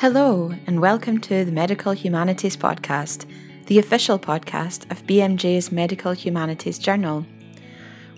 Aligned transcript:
Hello, 0.00 0.54
and 0.64 0.80
welcome 0.80 1.18
to 1.22 1.44
the 1.44 1.50
Medical 1.50 1.90
Humanities 1.90 2.56
Podcast, 2.56 3.26
the 3.66 3.80
official 3.80 4.16
podcast 4.16 4.88
of 4.92 5.04
BMJ's 5.08 5.72
Medical 5.72 6.12
Humanities 6.12 6.78
Journal. 6.78 7.26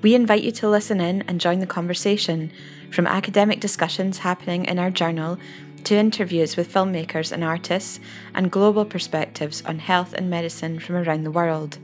We 0.03 0.15
invite 0.15 0.43
you 0.43 0.53
to 0.53 0.69
listen 0.69 1.01
in 1.01 1.23
and 1.23 1.41
join 1.41 1.61
the 1.61 1.67
conversation, 1.67 2.53
from 2.93 3.07
academic 3.07 3.61
discussions 3.61 4.19
happening 4.19 4.67
in 4.67 4.79
our 4.79 4.91
journal 4.91 5.39
to 5.85 5.97
interviews 5.97 6.55
with 6.55 6.71
filmmakers 6.71 7.33
and 7.33 7.43
artists, 7.43 7.99
and 8.35 8.53
global 8.53 8.85
perspectives 8.85 9.63
on 9.65 9.79
health 9.79 10.13
and 10.13 10.29
medicine 10.29 10.81
from 10.81 10.97
around 10.97 11.25
the 11.25 11.31
world. 11.31 11.79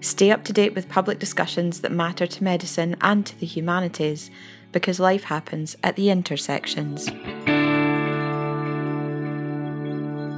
Stay 0.00 0.30
up 0.30 0.44
to 0.44 0.52
date 0.52 0.76
with 0.76 0.88
public 0.88 1.18
discussions 1.18 1.80
that 1.80 1.90
matter 1.90 2.28
to 2.28 2.44
medicine 2.44 2.94
and 3.00 3.26
to 3.26 3.40
the 3.40 3.46
humanities, 3.46 4.30
because 4.70 5.00
life 5.00 5.24
happens 5.24 5.76
at 5.82 5.96
the 5.96 6.08
intersections. 6.08 7.10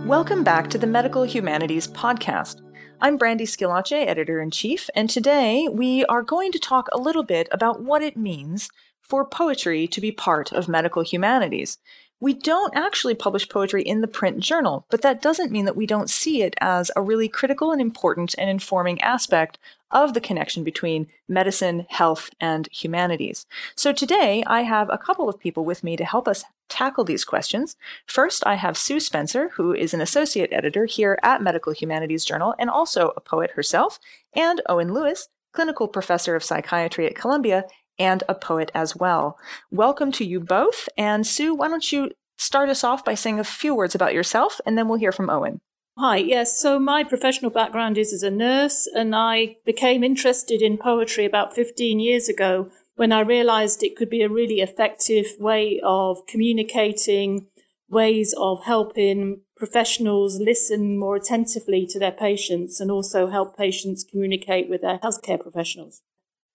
Welcome 0.07 0.45
back 0.45 0.71
to 0.71 0.79
the 0.79 0.87
Medical 0.87 1.25
Humanities 1.25 1.89
Podcast. 1.89 2.63
I'm 3.01 3.17
Brandy 3.17 3.45
Schillace, 3.45 3.91
Editor 3.91 4.41
in 4.41 4.53
Chief, 4.53 4.89
and 4.95 5.11
today 5.11 5.67
we 5.69 6.05
are 6.05 6.23
going 6.23 6.53
to 6.53 6.61
talk 6.61 6.87
a 6.93 6.99
little 6.99 7.25
bit 7.25 7.49
about 7.51 7.83
what 7.83 8.03
it 8.03 8.17
means 8.17 8.71
for 9.01 9.25
poetry 9.25 9.89
to 9.89 10.01
be 10.01 10.13
part 10.13 10.53
of 10.53 10.69
medical 10.69 11.03
humanities. 11.03 11.79
We 12.21 12.35
don't 12.35 12.77
actually 12.77 13.17
publish 13.17 13.49
poetry 13.49 13.83
in 13.83 14.01
the 14.01 14.07
print 14.07 14.39
journal, 14.39 14.87
but 14.91 15.03
that 15.03 15.21
doesn't 15.21 15.51
mean 15.51 15.65
that 15.65 15.77
we 15.77 15.87
don't 15.87 16.09
see 16.09 16.41
it 16.43 16.55
as 16.61 16.93
a 16.95 17.03
really 17.03 17.29
critical 17.29 17.73
and 17.73 17.81
important 17.81 18.33
and 18.39 18.49
informing 18.49 19.01
aspect 19.01 19.59
of 19.91 20.15
the 20.15 20.21
connection 20.21 20.63
between 20.63 21.09
medicine, 21.29 21.85
health, 21.89 22.31
and 22.41 22.69
humanities. 22.71 23.45
So 23.75 23.93
today 23.93 24.45
I 24.47 24.63
have 24.63 24.89
a 24.89 24.99
couple 24.99 25.29
of 25.29 25.41
people 25.41 25.65
with 25.65 25.83
me 25.83 25.97
to 25.97 26.05
help 26.05 26.29
us 26.29 26.45
tackle 26.69 27.05
these 27.05 27.25
questions. 27.25 27.77
First, 28.07 28.47
I 28.47 28.55
have 28.55 28.77
Sue 28.77 29.01
Spencer, 29.01 29.51
who 29.51 29.73
is 29.73 29.95
an 29.95 30.01
associate 30.01 30.53
editor 30.53 30.87
here 30.87 31.19
at 31.23 31.43
Medical 31.43 31.73
Humanities 31.73 32.25
Journal 32.25 32.55
and 32.59 32.71
also 32.71 33.13
a 33.17 33.21
poet 33.21 33.53
herself, 33.53 33.99
and 34.35 34.61
Owen 34.69 34.93
Lewis, 34.93 35.29
clinical 35.53 35.89
professor 35.89 36.37
of 36.37 36.45
psychiatry 36.45 37.07
at 37.07 37.15
Columbia 37.15 37.65
and 37.99 38.23
a 38.29 38.35
poet 38.35 38.71
as 38.75 38.95
well. 38.95 39.39
Welcome 39.71 40.13
to 40.13 40.25
you 40.25 40.41
both. 40.41 40.89
And 40.99 41.27
Sue, 41.27 41.55
why 41.55 41.69
don't 41.69 41.91
you 41.91 42.11
start 42.37 42.69
us 42.69 42.85
off 42.85 43.05
by 43.05 43.15
saying 43.15 43.41
a 43.41 43.45
few 43.45 43.75
words 43.75 43.95
about 43.95 44.15
yourself, 44.15 44.61
and 44.67 44.77
then 44.77 44.89
we'll 44.89 44.99
hear 44.99 45.13
from 45.13 45.31
Owen. 45.31 45.61
Hi, 45.99 46.19
yes. 46.19 46.59
So 46.61 46.79
my 46.79 47.05
professional 47.05 47.51
background 47.51 47.97
is 47.97 48.13
as 48.13 48.23
a 48.23 48.31
nurse, 48.31 48.87
and 48.87 49.17
I 49.17 49.57
became 49.65 50.05
interested 50.05 50.61
in 50.61 50.77
poetry 50.77 51.25
about 51.25 51.55
15 51.55 51.99
years 52.01 52.29
ago 52.29 52.71
when 52.97 53.13
I 53.13 53.21
realized 53.21 53.83
it 53.83 53.97
could 53.97 54.11
be 54.11 54.23
a 54.23 54.29
really 54.29 54.61
effective 54.61 55.27
way 55.39 55.81
of 55.85 56.27
communicating, 56.27 57.47
ways 57.89 58.35
of 58.37 58.65
helping 58.65 59.43
professionals 59.57 60.39
listen 60.41 60.99
more 60.99 61.17
attentively 61.17 61.87
to 61.87 61.99
their 61.99 62.13
patients 62.13 62.81
and 62.81 62.91
also 62.91 63.29
help 63.29 63.57
patients 63.57 64.05
communicate 64.05 64.69
with 64.69 64.83
their 64.83 64.99
healthcare 64.99 65.41
professionals. 65.41 66.03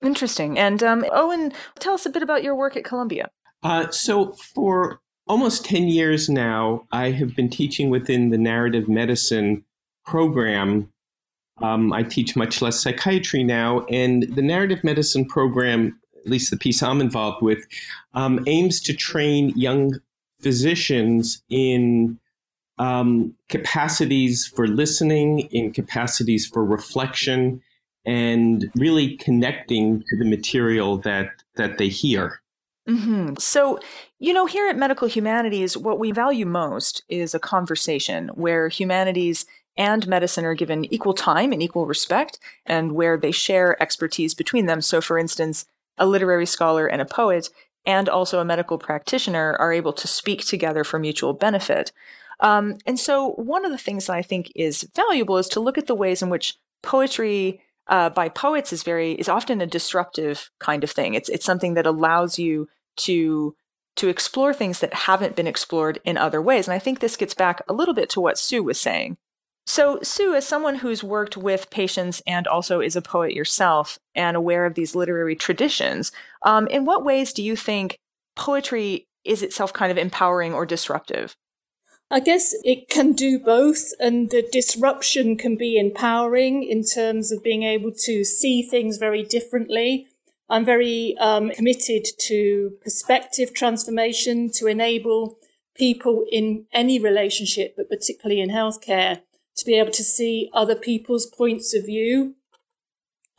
Interesting. 0.03 0.57
And 0.57 0.81
um, 0.83 1.05
Owen, 1.11 1.53
tell 1.79 1.93
us 1.93 2.05
a 2.05 2.09
bit 2.09 2.23
about 2.23 2.43
your 2.43 2.55
work 2.55 2.75
at 2.75 2.83
Columbia. 2.83 3.29
Uh, 3.63 3.89
so, 3.91 4.33
for 4.33 4.99
almost 5.27 5.63
10 5.65 5.87
years 5.87 6.27
now, 6.27 6.87
I 6.91 7.11
have 7.11 7.35
been 7.35 7.49
teaching 7.49 7.91
within 7.91 8.29
the 8.29 8.37
narrative 8.37 8.89
medicine 8.89 9.63
program. 10.05 10.91
Um, 11.61 11.93
I 11.93 12.01
teach 12.01 12.35
much 12.35 12.61
less 12.63 12.79
psychiatry 12.79 13.43
now, 13.43 13.85
and 13.91 14.23
the 14.23 14.41
narrative 14.41 14.83
medicine 14.83 15.25
program, 15.25 15.99
at 16.23 16.31
least 16.31 16.51
the 16.51 16.57
piece 16.57 16.83
I'm 16.83 17.01
involved 17.01 17.41
with, 17.41 17.65
um, 18.13 18.43
aims 18.47 18.79
to 18.81 18.93
train 18.93 19.49
young 19.55 19.99
physicians 20.39 21.43
in 21.49 22.19
um, 22.77 23.35
capacities 23.49 24.47
for 24.47 24.67
listening, 24.67 25.41
in 25.51 25.71
capacities 25.71 26.47
for 26.47 26.65
reflection, 26.65 27.61
and 28.05 28.71
really 28.75 29.17
connecting 29.17 30.03
to 30.07 30.17
the 30.17 30.25
material 30.25 30.97
that 30.97 31.29
that 31.55 31.77
they 31.77 31.89
hear. 31.89 32.41
Mm-hmm. 32.89 33.35
So, 33.37 33.79
you 34.17 34.33
know, 34.33 34.47
here 34.47 34.67
at 34.67 34.77
Medical 34.77 35.07
Humanities, 35.07 35.77
what 35.77 35.99
we 35.99 36.11
value 36.11 36.47
most 36.47 37.03
is 37.09 37.35
a 37.35 37.39
conversation 37.39 38.29
where 38.29 38.69
humanities 38.69 39.45
and 39.77 40.07
medicine 40.07 40.43
are 40.45 40.55
given 40.55 40.91
equal 40.91 41.13
time 41.13 41.53
and 41.53 41.61
equal 41.61 41.85
respect, 41.85 42.39
and 42.65 42.93
where 42.93 43.17
they 43.17 43.31
share 43.31 43.81
expertise 43.81 44.33
between 44.33 44.65
them. 44.65 44.81
So, 44.81 44.99
for 44.99 45.17
instance, 45.17 45.65
a 46.01 46.05
literary 46.05 46.45
scholar 46.45 46.87
and 46.87 47.01
a 47.01 47.05
poet, 47.05 47.49
and 47.85 48.09
also 48.09 48.39
a 48.39 48.45
medical 48.45 48.77
practitioner, 48.77 49.55
are 49.59 49.71
able 49.71 49.93
to 49.93 50.07
speak 50.07 50.45
together 50.45 50.83
for 50.83 50.99
mutual 50.99 51.31
benefit. 51.31 51.93
Um, 52.41 52.79
and 52.85 52.99
so, 52.99 53.33
one 53.33 53.63
of 53.63 53.71
the 53.71 53.77
things 53.77 54.07
that 54.07 54.15
I 54.15 54.23
think 54.23 54.51
is 54.55 54.89
valuable 54.95 55.37
is 55.37 55.47
to 55.49 55.59
look 55.59 55.77
at 55.77 55.87
the 55.87 55.95
ways 55.95 56.21
in 56.21 56.29
which 56.29 56.57
poetry 56.81 57.61
uh, 57.87 58.09
by 58.09 58.29
poets 58.29 58.73
is 58.73 58.83
very 58.83 59.13
is 59.13 59.29
often 59.29 59.61
a 59.61 59.67
disruptive 59.67 60.49
kind 60.59 60.83
of 60.83 60.91
thing. 60.91 61.13
It's 61.13 61.29
it's 61.29 61.45
something 61.45 61.75
that 61.75 61.85
allows 61.85 62.39
you 62.39 62.67
to 62.97 63.55
to 63.97 64.07
explore 64.07 64.53
things 64.53 64.79
that 64.79 64.93
haven't 64.93 65.35
been 65.35 65.47
explored 65.47 65.99
in 66.03 66.17
other 66.17 66.41
ways. 66.41 66.67
And 66.67 66.73
I 66.73 66.79
think 66.79 66.99
this 66.99 67.17
gets 67.17 67.33
back 67.33 67.61
a 67.67 67.73
little 67.73 67.93
bit 67.93 68.09
to 68.11 68.21
what 68.21 68.39
Sue 68.39 68.63
was 68.63 68.79
saying. 68.79 69.17
So, 69.65 69.99
Sue, 70.01 70.33
as 70.33 70.47
someone 70.47 70.75
who's 70.75 71.03
worked 71.03 71.37
with 71.37 71.69
patients 71.69 72.21
and 72.25 72.47
also 72.47 72.81
is 72.81 72.95
a 72.95 73.01
poet 73.01 73.33
yourself 73.33 73.99
and 74.15 74.35
aware 74.35 74.65
of 74.65 74.73
these 74.73 74.95
literary 74.95 75.35
traditions, 75.35 76.11
um, 76.43 76.67
in 76.67 76.85
what 76.85 77.05
ways 77.05 77.31
do 77.31 77.43
you 77.43 77.55
think 77.55 77.97
poetry 78.35 79.07
is 79.23 79.43
itself 79.43 79.71
kind 79.71 79.91
of 79.91 79.97
empowering 79.97 80.53
or 80.53 80.65
disruptive? 80.65 81.35
I 82.09 82.19
guess 82.19 82.53
it 82.65 82.89
can 82.89 83.13
do 83.13 83.39
both, 83.39 83.93
and 83.97 84.29
the 84.29 84.45
disruption 84.51 85.37
can 85.37 85.55
be 85.55 85.79
empowering 85.79 86.63
in 86.63 86.83
terms 86.83 87.31
of 87.31 87.41
being 87.41 87.63
able 87.63 87.93
to 88.03 88.25
see 88.25 88.61
things 88.61 88.97
very 88.97 89.23
differently. 89.23 90.07
I'm 90.49 90.65
very 90.65 91.15
um, 91.19 91.51
committed 91.51 92.05
to 92.27 92.73
perspective 92.83 93.53
transformation 93.53 94.51
to 94.55 94.67
enable 94.67 95.37
people 95.73 96.25
in 96.29 96.65
any 96.73 96.99
relationship, 96.99 97.75
but 97.77 97.89
particularly 97.89 98.41
in 98.41 98.49
healthcare, 98.49 99.21
to 99.61 99.65
be 99.65 99.77
able 99.77 99.91
to 99.91 100.03
see 100.03 100.49
other 100.53 100.75
people's 100.75 101.25
points 101.25 101.73
of 101.73 101.85
view. 101.85 102.35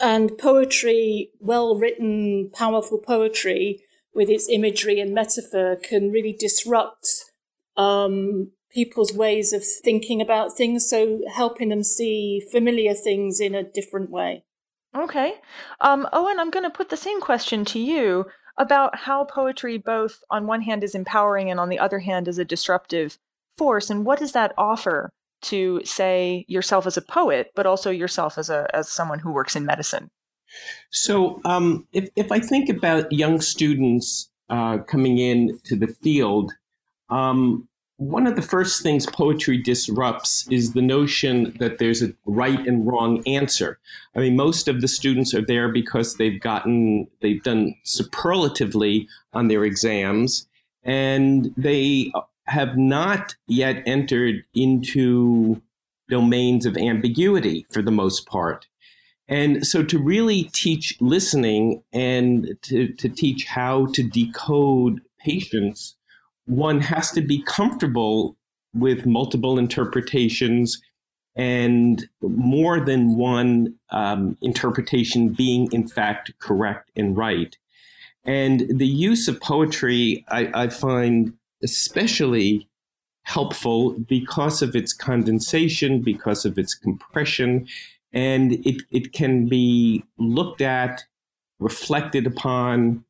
And 0.00 0.36
poetry, 0.38 1.30
well 1.38 1.78
written, 1.78 2.50
powerful 2.52 2.98
poetry 2.98 3.82
with 4.14 4.28
its 4.28 4.48
imagery 4.48 5.00
and 5.00 5.14
metaphor 5.14 5.76
can 5.76 6.10
really 6.10 6.36
disrupt 6.38 7.08
um, 7.76 8.52
people's 8.72 9.12
ways 9.12 9.52
of 9.52 9.64
thinking 9.64 10.20
about 10.20 10.56
things. 10.56 10.88
So 10.88 11.20
helping 11.32 11.68
them 11.68 11.82
see 11.82 12.42
familiar 12.50 12.94
things 12.94 13.40
in 13.40 13.54
a 13.54 13.62
different 13.62 14.10
way. 14.10 14.44
Okay. 14.96 15.34
Um, 15.80 16.08
Owen, 16.12 16.38
I'm 16.38 16.50
going 16.50 16.64
to 16.64 16.70
put 16.70 16.90
the 16.90 16.96
same 16.96 17.20
question 17.20 17.64
to 17.66 17.78
you 17.78 18.26
about 18.58 19.00
how 19.00 19.24
poetry, 19.24 19.78
both 19.78 20.22
on 20.30 20.46
one 20.46 20.62
hand, 20.62 20.84
is 20.84 20.94
empowering 20.94 21.50
and 21.50 21.58
on 21.58 21.70
the 21.70 21.78
other 21.78 22.00
hand, 22.00 22.28
is 22.28 22.38
a 22.38 22.44
disruptive 22.44 23.18
force. 23.56 23.88
And 23.88 24.04
what 24.04 24.18
does 24.18 24.32
that 24.32 24.52
offer 24.58 25.10
to, 25.42 25.80
say, 25.84 26.44
yourself 26.48 26.86
as 26.86 26.96
a 26.96 27.02
poet, 27.02 27.50
but 27.54 27.66
also 27.66 27.90
yourself 27.90 28.38
as, 28.38 28.50
a, 28.50 28.66
as 28.74 28.88
someone 28.88 29.18
who 29.18 29.32
works 29.32 29.56
in 29.56 29.64
medicine? 29.64 30.10
So, 30.90 31.40
um, 31.44 31.86
if, 31.92 32.08
if 32.16 32.30
I 32.30 32.38
think 32.38 32.68
about 32.68 33.12
young 33.12 33.40
students 33.40 34.30
uh, 34.50 34.78
coming 34.78 35.18
in 35.18 35.58
to 35.64 35.76
the 35.76 35.86
field, 35.86 36.52
um, 37.08 37.68
one 37.96 38.26
of 38.26 38.36
the 38.36 38.42
first 38.42 38.82
things 38.82 39.06
poetry 39.06 39.56
disrupts 39.56 40.46
is 40.50 40.72
the 40.72 40.82
notion 40.82 41.54
that 41.60 41.78
there's 41.78 42.02
a 42.02 42.12
right 42.26 42.66
and 42.66 42.86
wrong 42.86 43.22
answer. 43.26 43.78
I 44.16 44.20
mean, 44.20 44.34
most 44.34 44.66
of 44.66 44.80
the 44.80 44.88
students 44.88 45.32
are 45.34 45.44
there 45.44 45.68
because 45.68 46.16
they've 46.16 46.40
gotten, 46.40 47.06
they've 47.20 47.42
done 47.42 47.74
superlatively 47.84 49.08
on 49.32 49.48
their 49.48 49.64
exams, 49.64 50.48
and 50.82 51.54
they 51.56 52.12
have 52.46 52.76
not 52.76 53.34
yet 53.46 53.82
entered 53.86 54.44
into 54.54 55.60
domains 56.08 56.66
of 56.66 56.76
ambiguity 56.76 57.66
for 57.70 57.82
the 57.82 57.90
most 57.90 58.26
part. 58.26 58.66
And 59.28 59.66
so 59.66 59.82
to 59.84 59.98
really 59.98 60.44
teach 60.52 60.96
listening 61.00 61.82
and 61.92 62.56
to, 62.62 62.88
to 62.94 63.08
teach 63.08 63.44
how 63.44 63.86
to 63.92 64.02
decode 64.02 65.00
patients 65.20 65.96
one 66.46 66.80
has 66.80 67.10
to 67.12 67.20
be 67.20 67.42
comfortable 67.42 68.36
with 68.74 69.06
multiple 69.06 69.58
interpretations 69.58 70.82
and 71.36 72.06
more 72.20 72.80
than 72.80 73.16
one 73.16 73.74
um, 73.90 74.36
interpretation 74.42 75.30
being 75.30 75.68
in 75.72 75.86
fact 75.88 76.32
correct 76.40 76.90
and 76.96 77.16
right. 77.16 77.56
And 78.24 78.66
the 78.68 78.86
use 78.86 79.28
of 79.28 79.40
poetry, 79.40 80.24
I, 80.28 80.64
I 80.64 80.68
find 80.68 81.32
especially 81.62 82.68
helpful 83.24 83.92
because 83.92 84.62
of 84.62 84.74
its 84.74 84.92
condensation, 84.92 86.02
because 86.02 86.44
of 86.44 86.58
its 86.58 86.74
compression, 86.74 87.66
and 88.12 88.54
it, 88.66 88.82
it 88.90 89.12
can 89.12 89.48
be 89.48 90.04
looked 90.18 90.60
at, 90.60 91.04
reflected 91.60 92.26
upon, 92.26 93.04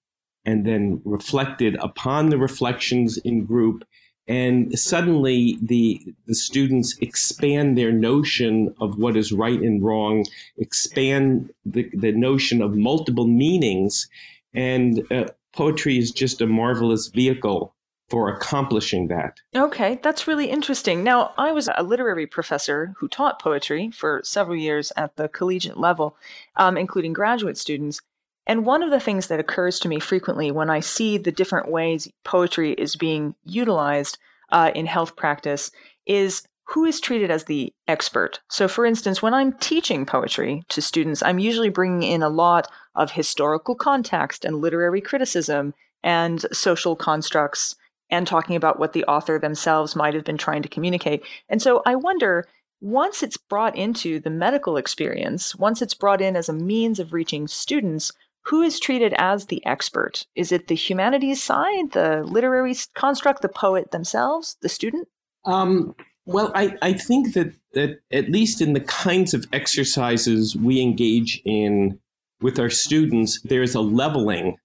and 0.44 0.66
then 0.66 1.00
reflected 1.04 1.76
upon 1.76 2.28
the 2.28 2.38
reflections 2.38 3.16
in 3.18 3.44
group 3.44 3.84
and 4.28 4.78
suddenly 4.78 5.58
the 5.60 6.00
the 6.26 6.34
students 6.34 6.96
expand 6.98 7.76
their 7.76 7.92
notion 7.92 8.74
of 8.80 8.98
what 8.98 9.16
is 9.16 9.32
right 9.32 9.60
and 9.60 9.82
wrong, 9.82 10.24
expand 10.58 11.52
the, 11.64 11.90
the 11.92 12.12
notion 12.12 12.62
of 12.62 12.76
multiple 12.76 13.26
meanings, 13.26 14.08
and 14.54 15.02
uh, 15.12 15.26
poetry 15.52 15.98
is 15.98 16.12
just 16.12 16.40
a 16.40 16.46
marvelous 16.46 17.08
vehicle 17.08 17.74
for 18.12 18.28
accomplishing 18.28 19.08
that. 19.08 19.40
Okay, 19.56 19.98
that's 20.02 20.26
really 20.26 20.50
interesting. 20.50 21.02
Now, 21.02 21.32
I 21.38 21.50
was 21.50 21.70
a 21.74 21.82
literary 21.82 22.26
professor 22.26 22.92
who 22.98 23.08
taught 23.08 23.40
poetry 23.40 23.90
for 23.90 24.20
several 24.22 24.54
years 24.54 24.92
at 24.98 25.16
the 25.16 25.28
collegiate 25.28 25.78
level, 25.78 26.14
um, 26.56 26.76
including 26.76 27.14
graduate 27.14 27.56
students. 27.56 28.02
And 28.46 28.66
one 28.66 28.82
of 28.82 28.90
the 28.90 29.00
things 29.00 29.28
that 29.28 29.40
occurs 29.40 29.80
to 29.80 29.88
me 29.88 29.98
frequently 29.98 30.50
when 30.50 30.68
I 30.68 30.80
see 30.80 31.16
the 31.16 31.32
different 31.32 31.70
ways 31.70 32.06
poetry 32.22 32.72
is 32.72 32.96
being 32.96 33.34
utilized 33.44 34.18
uh, 34.50 34.72
in 34.74 34.84
health 34.84 35.16
practice 35.16 35.70
is 36.04 36.46
who 36.64 36.84
is 36.84 37.00
treated 37.00 37.30
as 37.30 37.44
the 37.44 37.72
expert. 37.88 38.40
So, 38.50 38.68
for 38.68 38.84
instance, 38.84 39.22
when 39.22 39.32
I'm 39.32 39.54
teaching 39.54 40.04
poetry 40.04 40.64
to 40.68 40.82
students, 40.82 41.22
I'm 41.22 41.38
usually 41.38 41.70
bringing 41.70 42.02
in 42.02 42.22
a 42.22 42.28
lot 42.28 42.70
of 42.94 43.12
historical 43.12 43.74
context 43.74 44.44
and 44.44 44.60
literary 44.60 45.00
criticism 45.00 45.72
and 46.02 46.44
social 46.52 46.94
constructs 46.94 47.74
and 48.12 48.26
talking 48.26 48.54
about 48.54 48.78
what 48.78 48.92
the 48.92 49.04
author 49.04 49.38
themselves 49.38 49.96
might 49.96 50.14
have 50.14 50.22
been 50.22 50.38
trying 50.38 50.62
to 50.62 50.68
communicate. 50.68 51.24
And 51.48 51.60
so 51.60 51.82
I 51.84 51.96
wonder 51.96 52.46
once 52.80 53.22
it's 53.22 53.36
brought 53.36 53.76
into 53.76 54.20
the 54.20 54.30
medical 54.30 54.76
experience, 54.76 55.56
once 55.56 55.80
it's 55.82 55.94
brought 55.94 56.20
in 56.20 56.36
as 56.36 56.48
a 56.48 56.52
means 56.52 57.00
of 57.00 57.12
reaching 57.12 57.48
students, 57.48 58.12
who 58.44 58.60
is 58.60 58.80
treated 58.80 59.14
as 59.18 59.46
the 59.46 59.64
expert? 59.64 60.26
Is 60.34 60.52
it 60.52 60.66
the 60.66 60.74
humanities 60.74 61.42
side, 61.42 61.92
the 61.92 62.24
literary 62.24 62.74
construct, 62.94 63.40
the 63.40 63.48
poet 63.48 63.92
themselves, 63.92 64.56
the 64.62 64.68
student? 64.68 65.08
Um, 65.44 65.94
well, 66.26 66.50
I, 66.54 66.76
I 66.82 66.92
think 66.92 67.34
that, 67.34 67.54
that 67.74 68.00
at 68.10 68.30
least 68.30 68.60
in 68.60 68.72
the 68.72 68.80
kinds 68.80 69.32
of 69.32 69.46
exercises 69.52 70.56
we 70.56 70.80
engage 70.80 71.40
in 71.44 71.98
with 72.40 72.58
our 72.58 72.70
students, 72.70 73.40
there's 73.42 73.76
a 73.76 73.80
leveling. 73.80 74.56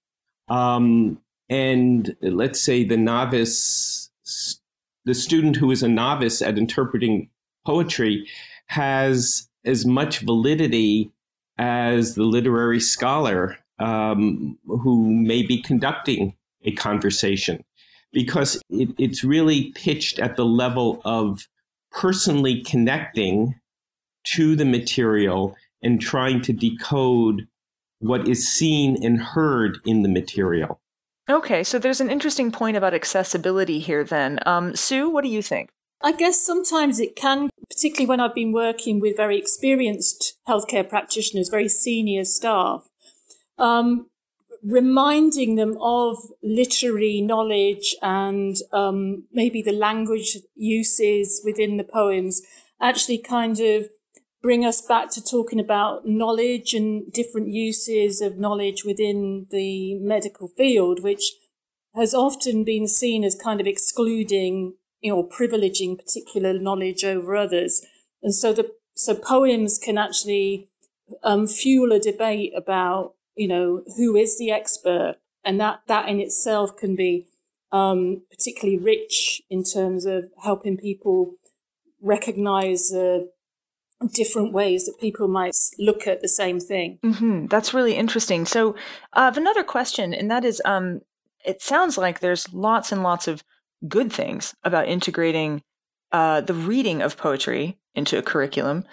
Um, 0.48 1.20
and 1.48 2.14
let's 2.20 2.60
say 2.60 2.84
the 2.84 2.96
novice, 2.96 4.10
the 5.04 5.14
student 5.14 5.56
who 5.56 5.70
is 5.70 5.82
a 5.82 5.88
novice 5.88 6.42
at 6.42 6.58
interpreting 6.58 7.30
poetry 7.66 8.26
has 8.66 9.48
as 9.64 9.86
much 9.86 10.20
validity 10.20 11.10
as 11.58 12.14
the 12.14 12.24
literary 12.24 12.80
scholar 12.80 13.58
um, 13.78 14.58
who 14.66 15.12
may 15.12 15.42
be 15.42 15.60
conducting 15.60 16.34
a 16.62 16.72
conversation 16.72 17.64
because 18.12 18.60
it, 18.70 18.90
it's 18.98 19.24
really 19.24 19.72
pitched 19.72 20.18
at 20.18 20.36
the 20.36 20.44
level 20.44 21.00
of 21.04 21.48
personally 21.90 22.62
connecting 22.62 23.54
to 24.24 24.56
the 24.56 24.64
material 24.64 25.56
and 25.82 26.00
trying 26.00 26.40
to 26.42 26.52
decode 26.52 27.46
what 28.00 28.28
is 28.28 28.48
seen 28.48 29.02
and 29.04 29.20
heard 29.20 29.78
in 29.84 30.02
the 30.02 30.08
material. 30.08 30.80
Okay, 31.28 31.62
so 31.62 31.78
there's 31.78 32.00
an 32.00 32.10
interesting 32.10 32.50
point 32.50 32.76
about 32.76 32.94
accessibility 32.94 33.80
here 33.80 34.02
then. 34.02 34.38
Um, 34.46 34.74
Sue, 34.74 35.10
what 35.10 35.24
do 35.24 35.30
you 35.30 35.42
think? 35.42 35.68
I 36.00 36.12
guess 36.12 36.40
sometimes 36.40 37.00
it 37.00 37.16
can, 37.16 37.50
particularly 37.68 38.06
when 38.06 38.20
I've 38.20 38.34
been 38.34 38.52
working 38.52 39.00
with 39.00 39.16
very 39.16 39.36
experienced 39.36 40.34
healthcare 40.48 40.88
practitioners, 40.88 41.48
very 41.48 41.68
senior 41.68 42.24
staff, 42.24 42.88
um, 43.58 44.06
reminding 44.62 45.56
them 45.56 45.76
of 45.80 46.16
literary 46.42 47.20
knowledge 47.20 47.94
and 48.00 48.56
um, 48.72 49.24
maybe 49.32 49.60
the 49.60 49.72
language 49.72 50.38
uses 50.54 51.42
within 51.44 51.76
the 51.76 51.84
poems 51.84 52.42
actually 52.80 53.18
kind 53.18 53.60
of 53.60 53.88
bring 54.42 54.64
us 54.64 54.80
back 54.80 55.10
to 55.10 55.24
talking 55.24 55.58
about 55.58 56.06
knowledge 56.06 56.74
and 56.74 57.12
different 57.12 57.48
uses 57.48 58.20
of 58.20 58.38
knowledge 58.38 58.84
within 58.84 59.46
the 59.50 59.98
medical 59.98 60.48
field, 60.48 61.02
which 61.02 61.32
has 61.94 62.14
often 62.14 62.64
been 62.64 62.86
seen 62.86 63.24
as 63.24 63.34
kind 63.34 63.60
of 63.60 63.66
excluding 63.66 64.74
you 65.00 65.12
know, 65.12 65.22
privileging 65.22 65.96
particular 65.96 66.58
knowledge 66.58 67.04
over 67.04 67.36
others. 67.36 67.84
And 68.22 68.34
so 68.34 68.52
the 68.52 68.72
so 68.94 69.14
poems 69.14 69.78
can 69.78 69.96
actually 69.96 70.68
um, 71.22 71.46
fuel 71.46 71.92
a 71.92 72.00
debate 72.00 72.52
about 72.56 73.14
you 73.38 73.48
know, 73.48 73.82
who 73.96 74.16
is 74.16 74.36
the 74.36 74.50
expert? 74.50 75.14
And 75.44 75.58
that, 75.60 75.82
that 75.86 76.08
in 76.08 76.20
itself 76.20 76.76
can 76.76 76.96
be 76.96 77.26
um, 77.70 78.22
particularly 78.30 78.78
rich 78.78 79.40
in 79.48 79.62
terms 79.62 80.04
of 80.04 80.30
helping 80.42 80.76
people 80.76 81.36
recognize 82.02 82.92
uh, 82.92 83.20
different 84.12 84.52
ways 84.52 84.86
that 84.86 85.00
people 85.00 85.28
might 85.28 85.56
look 85.78 86.06
at 86.06 86.20
the 86.20 86.28
same 86.28 86.60
thing. 86.60 86.98
Mm-hmm. 87.02 87.46
That's 87.46 87.74
really 87.74 87.94
interesting. 87.94 88.46
So, 88.46 88.76
I 89.12 89.24
have 89.24 89.36
another 89.36 89.64
question, 89.64 90.14
and 90.14 90.30
that 90.30 90.44
is 90.44 90.62
um, 90.64 91.00
it 91.44 91.62
sounds 91.62 91.98
like 91.98 92.20
there's 92.20 92.52
lots 92.52 92.92
and 92.92 93.02
lots 93.02 93.28
of 93.28 93.42
good 93.86 94.12
things 94.12 94.54
about 94.64 94.88
integrating 94.88 95.62
uh, 96.12 96.40
the 96.40 96.54
reading 96.54 97.02
of 97.02 97.16
poetry 97.16 97.78
into 97.94 98.18
a 98.18 98.22
curriculum. 98.22 98.84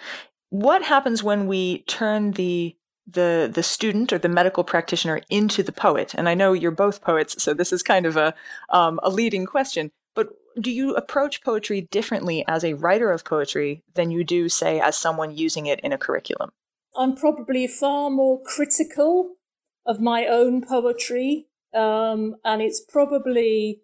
What 0.50 0.82
happens 0.82 1.22
when 1.22 1.46
we 1.46 1.80
turn 1.82 2.32
the 2.32 2.76
the 3.08 3.50
the 3.52 3.62
student 3.62 4.12
or 4.12 4.18
the 4.18 4.28
medical 4.28 4.64
practitioner 4.64 5.20
into 5.30 5.62
the 5.62 5.72
poet? 5.72 6.14
And 6.14 6.28
I 6.28 6.34
know 6.34 6.52
you're 6.52 6.70
both 6.70 7.02
poets, 7.02 7.42
so 7.42 7.54
this 7.54 7.72
is 7.72 7.82
kind 7.82 8.06
of 8.06 8.16
a 8.16 8.34
um, 8.70 9.00
a 9.02 9.10
leading 9.10 9.46
question. 9.46 9.90
But 10.16 10.30
do 10.60 10.72
you 10.72 10.94
approach 10.96 11.44
poetry 11.44 11.82
differently 11.82 12.42
as 12.48 12.64
a 12.64 12.72
writer 12.72 13.12
of 13.12 13.24
poetry 13.24 13.84
than 13.94 14.10
you 14.10 14.24
do, 14.24 14.48
say, 14.48 14.80
as 14.80 14.96
someone 14.96 15.36
using 15.36 15.66
it 15.66 15.78
in 15.80 15.92
a 15.92 15.98
curriculum? 15.98 16.50
I'm 16.96 17.14
probably 17.14 17.66
far 17.66 18.10
more 18.10 18.42
critical 18.42 19.36
of 19.84 20.00
my 20.00 20.26
own 20.26 20.66
poetry, 20.66 21.46
um, 21.74 22.36
and 22.42 22.62
it's 22.62 22.80
probably 22.80 23.82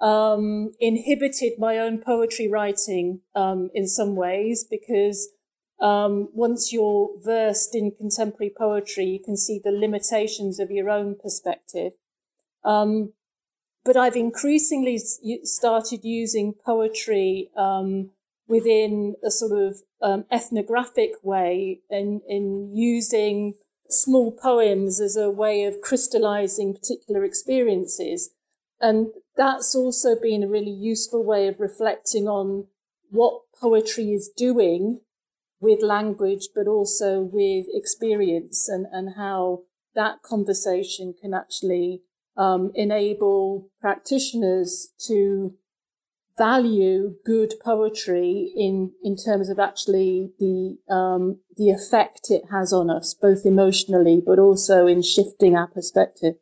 um, 0.00 0.72
inhibited 0.78 1.54
my 1.58 1.78
own 1.78 1.98
poetry 1.98 2.48
writing 2.48 3.22
um, 3.34 3.70
in 3.74 3.88
some 3.88 4.14
ways 4.14 4.66
because 4.70 5.30
um, 5.80 6.28
once 6.34 6.72
you're 6.72 7.10
versed 7.24 7.74
in 7.74 7.92
contemporary 7.92 8.52
poetry, 8.56 9.06
you 9.06 9.20
can 9.24 9.38
see 9.38 9.58
the 9.62 9.72
limitations 9.72 10.60
of 10.60 10.70
your 10.70 10.90
own 10.90 11.16
perspective. 11.20 11.92
Um, 12.62 13.14
but 13.84 13.96
I've 13.96 14.16
increasingly 14.16 14.98
started 15.44 16.00
using 16.04 16.54
poetry 16.64 17.50
um, 17.56 18.10
within 18.46 19.14
a 19.24 19.30
sort 19.30 19.52
of 19.52 19.82
um, 20.02 20.24
ethnographic 20.30 21.12
way 21.22 21.80
in, 21.88 22.20
in 22.28 22.74
using 22.74 23.54
small 23.88 24.32
poems 24.32 25.00
as 25.00 25.16
a 25.16 25.30
way 25.30 25.64
of 25.64 25.80
crystallizing 25.80 26.74
particular 26.74 27.24
experiences. 27.24 28.30
And 28.80 29.08
that's 29.36 29.74
also 29.74 30.16
been 30.20 30.42
a 30.42 30.48
really 30.48 30.70
useful 30.70 31.24
way 31.24 31.48
of 31.48 31.60
reflecting 31.60 32.28
on 32.28 32.66
what 33.10 33.42
poetry 33.60 34.12
is 34.12 34.30
doing 34.36 35.00
with 35.60 35.82
language, 35.82 36.48
but 36.54 36.66
also 36.66 37.20
with 37.20 37.66
experience 37.72 38.68
and, 38.68 38.86
and 38.90 39.14
how 39.16 39.62
that 39.94 40.22
conversation 40.22 41.14
can 41.20 41.34
actually 41.34 42.02
um, 42.36 42.72
enable 42.74 43.68
practitioners 43.80 44.92
to 45.06 45.54
value 46.38 47.16
good 47.24 47.52
poetry 47.62 48.50
in, 48.56 48.92
in 49.04 49.14
terms 49.14 49.50
of 49.50 49.58
actually 49.58 50.32
the, 50.38 50.78
um, 50.92 51.38
the 51.56 51.70
effect 51.70 52.30
it 52.30 52.42
has 52.50 52.72
on 52.72 52.88
us, 52.88 53.14
both 53.14 53.44
emotionally, 53.44 54.22
but 54.24 54.38
also 54.38 54.86
in 54.86 55.02
shifting 55.02 55.54
our 55.54 55.66
perspective. 55.66 56.36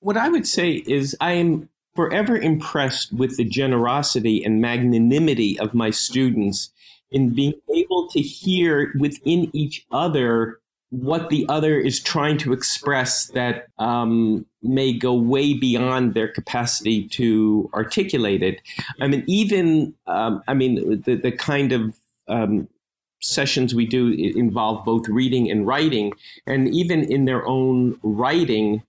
What 0.00 0.18
I 0.18 0.28
would 0.28 0.46
say 0.46 0.72
is 0.86 1.16
I 1.20 1.32
am 1.32 1.70
forever 1.94 2.36
impressed 2.36 3.12
with 3.12 3.36
the 3.36 3.44
generosity 3.44 4.44
and 4.44 4.60
magnanimity 4.60 5.58
of 5.58 5.74
my 5.74 5.90
students 5.90 6.70
in 7.10 7.34
being 7.34 7.54
able 7.74 8.08
to 8.10 8.20
hear 8.20 8.92
within 8.98 9.50
each 9.52 9.86
other 9.90 10.59
what 10.90 11.30
the 11.30 11.46
other 11.48 11.78
is 11.78 12.00
trying 12.00 12.36
to 12.38 12.52
express 12.52 13.26
that 13.28 13.66
um, 13.78 14.44
may 14.62 14.92
go 14.92 15.14
way 15.14 15.54
beyond 15.54 16.14
their 16.14 16.28
capacity 16.28 17.06
to 17.08 17.70
articulate 17.72 18.42
it. 18.42 18.60
I 19.00 19.06
mean, 19.06 19.24
even, 19.26 19.94
um, 20.06 20.42
I 20.48 20.54
mean, 20.54 21.02
the, 21.02 21.14
the 21.14 21.32
kind 21.32 21.72
of 21.72 21.96
um, 22.26 22.68
sessions 23.22 23.74
we 23.74 23.86
do 23.86 24.12
involve 24.12 24.84
both 24.84 25.08
reading 25.08 25.48
and 25.50 25.66
writing, 25.66 26.12
and 26.46 26.68
even 26.74 27.04
in 27.04 27.24
their 27.24 27.46
own 27.46 27.98
writing, 28.02 28.82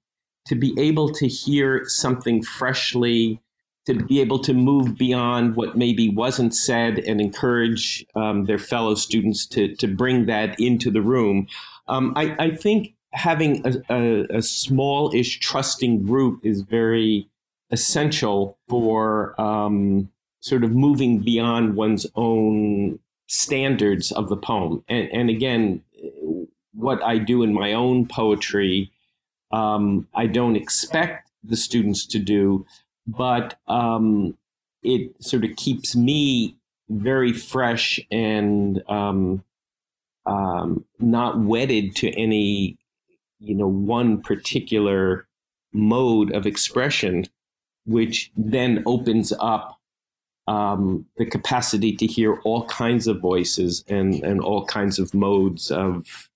to 0.48 0.55
be 0.55 0.74
able 0.79 1.13
to 1.13 1.27
hear 1.27 1.84
something 1.88 2.41
freshly 2.41 3.39
to 3.86 3.96
be 3.96 4.22
able 4.22 4.39
to 4.39 4.53
move 4.53 4.98
beyond 4.98 5.55
what 5.55 5.75
maybe 5.75 6.10
wasn't 6.10 6.53
said 6.53 7.00
and 7.00 7.20
encourage 7.20 8.05
um, 8.15 8.46
their 8.46 8.60
fellow 8.60 8.93
students 8.93 9.46
to, 9.48 9.75
to 9.75 9.88
bring 9.88 10.27
that 10.27 10.60
into 10.60 10.91
the 10.91 11.01
room. 11.01 11.48
Um, 11.91 12.13
I, 12.15 12.36
I, 12.39 12.51
think 12.51 12.93
having 13.12 13.65
a, 13.65 13.74
a, 13.89 14.38
a 14.38 14.41
small-ish 14.41 15.39
trusting 15.39 16.05
group 16.05 16.39
is 16.41 16.62
very 16.62 17.27
essential 17.69 18.57
for 18.69 19.39
um, 19.39 20.10
sort 20.39 20.63
of 20.63 20.71
moving 20.71 21.19
beyond 21.19 21.75
one's 21.75 22.07
own 22.15 22.98
standards 23.27 24.13
of 24.13 24.29
the 24.29 24.38
poem. 24.38 24.86
And, 24.88 25.10
and 25.12 25.29
again, 25.29 25.83
what 26.74 27.03
I 27.03 27.17
do 27.17 27.43
in 27.43 27.53
my 27.53 27.74
own 27.74 28.07
poetry, 28.07 28.89
um, 29.51 30.07
I 30.13 30.27
don't 30.27 30.55
expect 30.55 31.29
the 31.43 31.57
students 31.57 32.05
to 32.05 32.19
do, 32.19 32.65
but 33.05 33.60
um, 33.67 34.38
it 34.81 35.12
sort 35.21 35.43
of 35.43 35.57
keeps 35.57 35.93
me 35.93 36.55
very 36.89 37.33
fresh 37.33 38.00
and 38.10 38.81
um, 38.89 39.43
um, 40.25 40.85
not 40.99 41.39
wedded 41.39 41.95
to 41.97 42.09
any, 42.11 42.77
you 43.39 43.55
know, 43.55 43.67
one 43.67 44.21
particular 44.21 45.27
mode 45.73 46.31
of 46.31 46.45
expression, 46.45 47.25
which 47.85 48.31
then 48.35 48.83
opens 48.85 49.33
up 49.39 49.79
um, 50.47 51.05
the 51.17 51.25
capacity 51.25 51.95
to 51.95 52.05
hear 52.05 52.39
all 52.43 52.65
kinds 52.65 53.07
of 53.07 53.21
voices 53.21 53.83
and, 53.87 54.15
and 54.23 54.41
all 54.41 54.65
kinds 54.65 54.99
of 54.99 55.13
modes 55.13 55.71
of 55.71 56.29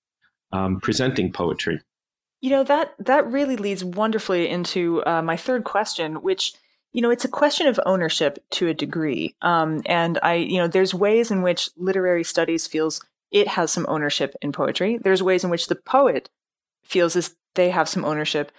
um, 0.52 0.80
presenting 0.80 1.32
poetry. 1.32 1.80
You 2.40 2.50
know 2.50 2.64
that 2.64 2.94
that 2.98 3.26
really 3.26 3.56
leads 3.56 3.82
wonderfully 3.82 4.48
into 4.48 5.02
uh, 5.06 5.22
my 5.22 5.36
third 5.36 5.64
question, 5.64 6.16
which 6.16 6.52
you 6.92 7.00
know 7.00 7.10
it's 7.10 7.24
a 7.24 7.28
question 7.28 7.66
of 7.66 7.80
ownership 7.86 8.38
to 8.52 8.68
a 8.68 8.74
degree, 8.74 9.34
um, 9.42 9.82
and 9.86 10.18
I 10.22 10.34
you 10.34 10.58
know 10.58 10.68
there's 10.68 10.94
ways 10.94 11.30
in 11.30 11.42
which 11.42 11.70
literary 11.76 12.24
studies 12.24 12.66
feels 12.66 13.00
it 13.36 13.48
has 13.48 13.70
some 13.70 13.84
ownership 13.86 14.34
in 14.40 14.50
poetry. 14.50 14.96
There's 14.96 15.22
ways 15.22 15.44
in 15.44 15.50
which 15.50 15.66
the 15.66 15.74
poet 15.76 16.30
feels 16.84 17.14
as 17.16 17.36
they 17.54 17.68
have 17.68 17.86
some 17.86 18.02
ownership. 18.02 18.50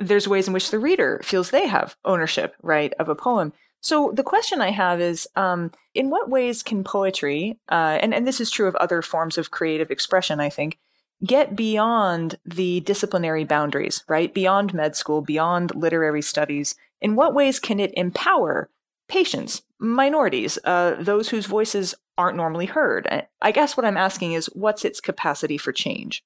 There's 0.00 0.26
ways 0.26 0.48
in 0.48 0.52
which 0.52 0.72
the 0.72 0.80
reader 0.80 1.20
feels 1.22 1.50
they 1.50 1.68
have 1.68 1.94
ownership, 2.04 2.56
right, 2.60 2.92
of 2.98 3.08
a 3.08 3.14
poem. 3.14 3.52
So 3.80 4.10
the 4.12 4.24
question 4.24 4.60
I 4.60 4.70
have 4.70 5.00
is, 5.00 5.28
um, 5.36 5.70
in 5.94 6.10
what 6.10 6.28
ways 6.28 6.64
can 6.64 6.82
poetry, 6.82 7.60
uh, 7.70 7.98
and 8.02 8.12
and 8.12 8.26
this 8.26 8.40
is 8.40 8.50
true 8.50 8.66
of 8.66 8.74
other 8.76 9.02
forms 9.02 9.38
of 9.38 9.52
creative 9.52 9.92
expression, 9.92 10.40
I 10.40 10.50
think, 10.50 10.78
get 11.24 11.54
beyond 11.54 12.34
the 12.44 12.80
disciplinary 12.80 13.44
boundaries, 13.44 14.02
right? 14.08 14.34
Beyond 14.34 14.74
med 14.74 14.96
school, 14.96 15.20
beyond 15.22 15.76
literary 15.76 16.22
studies. 16.22 16.74
In 17.00 17.14
what 17.14 17.34
ways 17.34 17.60
can 17.60 17.78
it 17.78 17.92
empower 17.94 18.68
patients, 19.08 19.62
minorities, 19.78 20.58
uh, 20.64 20.96
those 20.98 21.28
whose 21.28 21.46
voices 21.46 21.94
aren't 22.16 22.36
normally 22.36 22.66
heard? 22.66 23.26
I 23.42 23.50
guess 23.50 23.76
what 23.76 23.86
I'm 23.86 23.96
asking 23.96 24.32
is, 24.32 24.46
what's 24.46 24.84
its 24.84 25.00
capacity 25.00 25.58
for 25.58 25.72
change? 25.72 26.22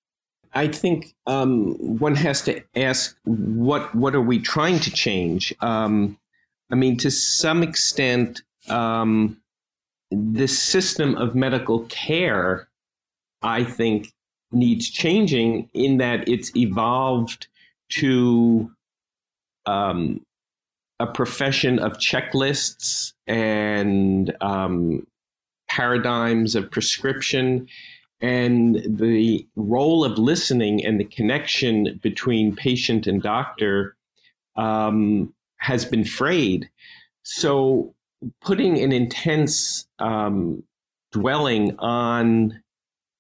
I 0.55 0.69
think 0.69 1.15
um, 1.27 1.75
one 1.99 2.15
has 2.17 2.43
to 2.43 2.63
ask 2.75 3.17
what 3.25 3.95
what 3.95 4.15
are 4.15 4.23
we 4.23 4.39
trying 4.39 4.79
to 4.81 4.91
change? 4.91 5.55
Um, 5.61 6.19
I 6.71 6.75
mean, 6.75 6.97
to 6.99 7.11
some 7.11 7.63
extent, 7.63 8.43
um, 8.69 9.41
the 10.11 10.49
system 10.49 11.17
of 11.17 11.35
medical 11.35 11.81
care, 11.85 12.69
I 13.43 13.65
think, 13.65 14.13
needs 14.51 14.89
changing 14.89 15.69
in 15.75 15.99
that 15.99 16.29
it's 16.29 16.55
evolved 16.57 17.47
to 17.91 18.71
um, 19.67 20.25
a 21.01 21.07
profession 21.07 21.79
of 21.79 21.99
checklists 21.99 23.13
and 23.27 24.35
um, 24.41 25.07
paradigms 25.69 26.55
of 26.55 26.71
prescription. 26.71 27.67
And 28.21 28.83
the 28.85 29.47
role 29.55 30.05
of 30.05 30.19
listening 30.19 30.85
and 30.85 30.99
the 30.99 31.05
connection 31.05 32.01
between 32.03 32.57
patient 32.57 33.07
and 33.07 33.23
doctor 33.23 33.97
um, 34.57 35.33
has 35.59 35.85
been 35.85 36.05
frayed. 36.05 36.69
So 37.23 37.95
putting 38.41 38.83
an 38.83 38.93
intense 38.93 39.87
um, 39.99 40.65
dwelling 41.13 41.77
on 41.79 42.61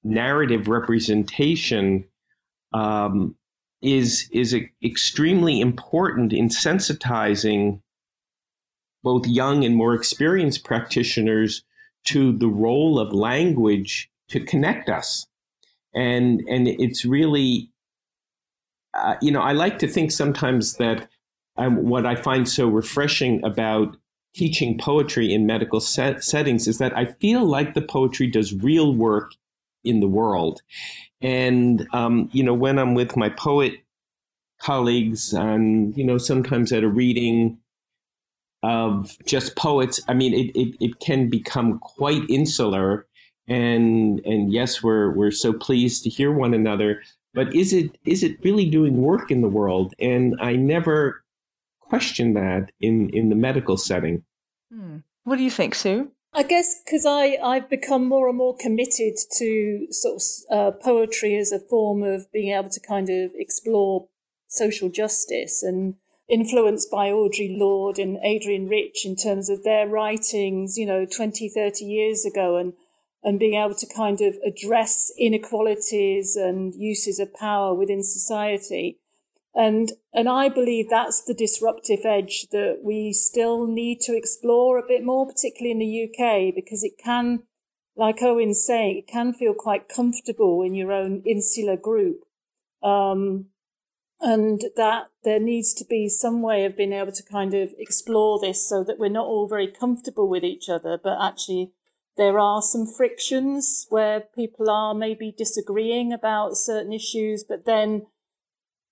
narrative 0.02 0.69
representation 0.69 2.05
um, 2.73 3.37
is 3.81 4.28
is 4.33 4.57
extremely 4.83 5.61
important 5.61 6.33
in 6.33 6.49
sensitizing 6.49 7.81
both 9.05 9.26
young 9.26 9.64
and 9.64 9.76
more 9.76 9.95
experienced 9.95 10.64
practitioners 10.64 11.62
to 12.09 12.37
the 12.37 12.49
role 12.49 12.99
of 12.99 13.12
language 13.12 14.11
to 14.29 14.41
connect 14.41 14.88
us 14.88 15.27
and 15.95 16.41
and 16.49 16.69
it's 16.69 17.05
really 17.05 17.71
uh, 18.95 19.15
you 19.23 19.31
know 19.31 19.41
i 19.41 19.53
like 19.53 19.79
to 19.79 19.88
think 19.88 20.11
sometimes 20.11 20.77
that 20.77 21.09
um, 21.59 21.88
what 21.88 22.07
I 22.07 22.15
find 22.15 22.49
so 22.49 22.69
refreshing 22.69 23.45
about 23.45 23.97
teaching 24.35 24.79
poetry 24.79 25.35
in 25.35 25.45
medical 25.45 25.81
set- 25.81 26.23
settings 26.23 26.69
is 26.69 26.79
that 26.79 26.97
I 26.97 27.07
feel 27.07 27.45
like 27.45 27.75
the 27.75 27.83
poetry 27.83 28.29
does 28.29 28.55
real 28.55 28.95
work 28.95 29.33
in 29.85 30.00
the 30.00 30.09
world. 30.09 30.62
And, 31.21 31.87
um, 31.93 32.31
you 32.33 32.45
know, 32.45 32.55
when 32.55 32.79
I'm 32.79 32.95
with 32.95 33.17
my 33.17 33.29
poet 33.29 33.75
colleagues 34.61 35.33
and, 35.33 35.97
you 35.97 36.05
know, 36.05 36.19
sometimes 36.19 36.73
at 36.73 36.85
a 36.85 36.88
reading 36.88 37.59
of 38.62 39.17
just 39.27 39.57
poets, 39.57 40.00
I 40.09 40.15
mean, 40.15 40.35
it, 40.35 40.59
it, 40.59 40.77
it 40.81 41.00
can 41.00 41.29
become 41.29 41.79
quite 41.79 42.23
insular. 42.29 43.07
And, 43.47 44.21
and 44.27 44.53
yes, 44.53 44.83
we're, 44.83 45.12
we're 45.12 45.31
so 45.31 45.53
pleased 45.53 46.05
to 46.05 46.11
hear 46.11 46.33
one 46.33 46.55
another, 46.55 47.03
but 47.35 47.55
is 47.55 47.73
it, 47.73 47.97
is 48.05 48.23
it 48.23 48.37
really 48.45 48.69
doing 48.69 48.99
work 48.99 49.31
in 49.31 49.41
the 49.41 49.49
world? 49.49 49.95
And 49.99 50.37
I 50.41 50.57
never 50.57 51.23
question 51.88 52.35
that 52.35 52.71
in 52.81 53.11
in 53.11 53.29
the 53.29 53.35
medical 53.35 53.77
setting. 53.77 54.23
Hmm. 54.73 54.99
What 55.25 55.37
do 55.37 55.43
you 55.43 55.50
think, 55.50 55.75
Sue? 55.75 56.11
I 56.35 56.43
guess 56.43 56.83
because 56.85 57.07
I 57.07 57.38
I've 57.43 57.69
become 57.69 58.07
more 58.07 58.29
and 58.29 58.38
more 58.38 58.57
committed 58.57 59.15
to 59.38 59.87
sort 59.91 60.17
of 60.17 60.23
uh, 60.50 60.71
poetry 60.73 61.37
as 61.37 61.53
a 61.53 61.59
form 61.59 62.03
of 62.03 62.31
being 62.33 62.55
able 62.55 62.71
to 62.71 62.81
kind 62.81 63.09
of 63.09 63.33
explore 63.35 64.09
social 64.47 64.88
justice 64.91 65.62
and 65.62 65.95
influenced 66.28 66.90
by 66.90 67.08
Audre 67.08 67.56
Lorde 67.56 67.99
and 67.99 68.18
Adrienne 68.18 68.68
Rich 68.68 69.04
in 69.04 69.16
terms 69.16 69.49
of 69.49 69.64
their 69.64 69.88
writings, 69.88 70.76
you 70.76 70.87
know, 70.87 71.06
20, 71.06 71.49
30 71.49 71.85
years 71.85 72.25
ago 72.25 72.56
and 72.56 72.75
and 73.23 73.38
being 73.38 73.61
able 73.61 73.75
to 73.75 73.87
kind 73.94 74.20
of 74.20 74.37
address 74.47 75.11
inequalities 75.18 76.37
and 76.37 76.75
uses 76.75 77.18
of 77.18 77.35
power 77.35 77.75
within 77.75 78.02
society. 78.02 78.99
And, 79.54 79.92
and 80.14 80.28
I 80.28 80.49
believe 80.49 80.88
that's 80.88 81.25
the 81.25 81.35
disruptive 81.35 82.04
edge 82.04 82.47
that 82.52 82.80
we 82.82 83.12
still 83.12 83.66
need 83.66 84.00
to 84.02 84.16
explore 84.16 84.78
a 84.78 84.87
bit 84.87 85.02
more, 85.02 85.26
particularly 85.26 85.73
in 85.73 85.78
the 85.78 86.04
UK, 86.04 86.54
because 86.54 86.85
it 86.85 86.92
can, 87.02 87.40
like 87.97 88.23
Owen's 88.23 88.64
saying, 88.64 88.99
it 88.99 89.08
can 89.08 89.32
feel 89.32 89.54
quite 89.54 89.88
comfortable 89.88 90.62
in 90.62 90.75
your 90.75 90.92
own 90.92 91.23
insular 91.26 91.76
group. 91.76 92.20
Um, 92.85 93.47
and 94.21 94.63
that 94.77 95.11
there 95.25 95.39
needs 95.39 95.73
to 95.75 95.85
be 95.85 96.09
some 96.09 96.43
way 96.43 96.65
of 96.65 96.77
being 96.77 96.93
able 96.93 97.13
to 97.13 97.23
kind 97.23 97.55
of 97.55 97.71
explore 97.79 98.41
this 98.41 98.69
so 98.69 98.83
that 98.83 98.99
we're 98.99 99.09
not 99.09 99.27
all 99.27 99.49
very 99.49 99.69
comfortable 99.69 100.29
with 100.29 100.43
each 100.43 100.69
other, 100.69 100.99
but 101.03 101.19
actually 101.21 101.73
there 102.17 102.39
are 102.39 102.61
some 102.61 102.85
frictions 102.85 103.87
where 103.91 104.21
people 104.21 104.69
are 104.69 104.93
maybe 104.93 105.33
disagreeing 105.37 106.13
about 106.13 106.57
certain 106.57 106.93
issues, 106.93 107.45
but 107.49 107.65
then 107.65 108.07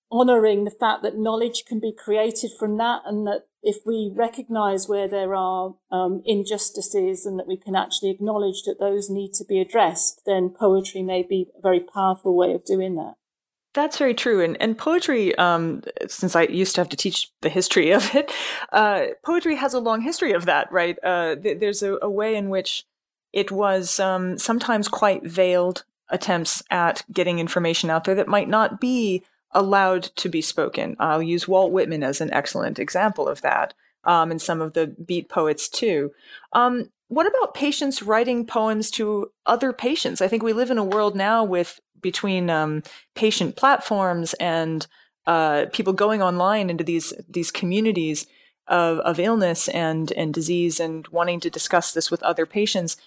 honoring 0.09 0.63
the 0.63 0.71
fact 0.71 1.03
that 1.03 1.17
knowledge 1.17 1.65
can 1.67 1.81
be 1.81 1.91
created 1.91 2.51
from 2.57 2.77
that 2.77 3.01
and 3.05 3.27
that 3.27 3.47
if 3.61 3.77
we 3.85 4.09
recognize 4.15 4.87
where 4.87 5.09
there 5.09 5.35
are 5.35 5.75
um, 5.91 6.21
injustices 6.25 7.25
and 7.25 7.37
that 7.37 7.47
we 7.47 7.57
can 7.57 7.75
actually 7.75 8.09
acknowledge 8.09 8.63
that 8.65 8.79
those 8.79 9.09
need 9.09 9.33
to 9.33 9.43
be 9.43 9.59
addressed, 9.59 10.21
then 10.25 10.49
poetry 10.57 11.01
may 11.01 11.21
be 11.21 11.47
a 11.57 11.61
very 11.61 11.81
powerful 11.81 12.33
way 12.33 12.53
of 12.53 12.63
doing 12.63 12.95
that. 12.95 13.15
That's 13.77 13.99
very 13.99 14.15
true. 14.15 14.43
And, 14.43 14.59
and 14.59 14.75
poetry, 14.75 15.35
um, 15.35 15.83
since 16.07 16.35
I 16.35 16.45
used 16.45 16.73
to 16.73 16.81
have 16.81 16.89
to 16.89 16.97
teach 16.97 17.31
the 17.41 17.49
history 17.49 17.91
of 17.91 18.09
it, 18.15 18.31
uh, 18.71 19.05
poetry 19.23 19.55
has 19.55 19.75
a 19.75 19.79
long 19.79 20.01
history 20.01 20.31
of 20.31 20.45
that, 20.45 20.71
right? 20.71 20.97
Uh, 21.03 21.35
th- 21.35 21.59
there's 21.59 21.83
a, 21.83 21.99
a, 22.01 22.09
way 22.09 22.35
in 22.35 22.49
which 22.49 22.87
it 23.33 23.51
was 23.51 23.99
um, 23.99 24.39
sometimes 24.39 24.87
quite 24.87 25.23
veiled 25.23 25.83
attempts 26.09 26.63
at 26.71 27.03
getting 27.13 27.37
information 27.37 27.91
out 27.91 28.05
there 28.05 28.15
that 28.15 28.27
might 28.27 28.49
not 28.49 28.81
be 28.81 29.23
allowed 29.51 30.05
to 30.15 30.27
be 30.27 30.41
spoken. 30.41 30.95
I'll 30.99 31.21
use 31.21 31.47
Walt 31.47 31.71
Whitman 31.71 32.01
as 32.01 32.19
an 32.19 32.33
excellent 32.33 32.79
example 32.79 33.27
of 33.27 33.41
that, 33.43 33.75
um, 34.05 34.31
and 34.31 34.41
some 34.41 34.59
of 34.59 34.73
the 34.73 34.87
beat 34.87 35.29
poets 35.29 35.69
too. 35.69 36.13
Um, 36.51 36.89
what 37.09 37.27
about 37.27 37.53
patients 37.53 38.01
writing 38.01 38.47
poems 38.47 38.89
to 38.91 39.31
other 39.45 39.71
patients? 39.71 40.19
I 40.19 40.27
think 40.27 40.41
we 40.41 40.51
live 40.51 40.71
in 40.71 40.79
a 40.79 40.83
world 40.83 41.15
now 41.15 41.43
with 41.43 41.79
between 42.01 42.49
um, 42.49 42.83
patient 43.15 43.55
platforms 43.55 44.33
and 44.35 44.87
uh, 45.25 45.65
people 45.73 45.93
going 45.93 46.21
online 46.21 46.69
into 46.69 46.83
these 46.83 47.13
these 47.29 47.51
communities 47.51 48.27
of, 48.67 48.99
of 48.99 49.19
illness 49.19 49.67
and 49.69 50.11
and 50.13 50.33
disease 50.33 50.79
and 50.79 51.07
wanting 51.09 51.39
to 51.41 51.49
discuss 51.49 51.91
this 51.91 52.09
with 52.09 52.23
other 52.23 52.45
patients. 52.45 52.97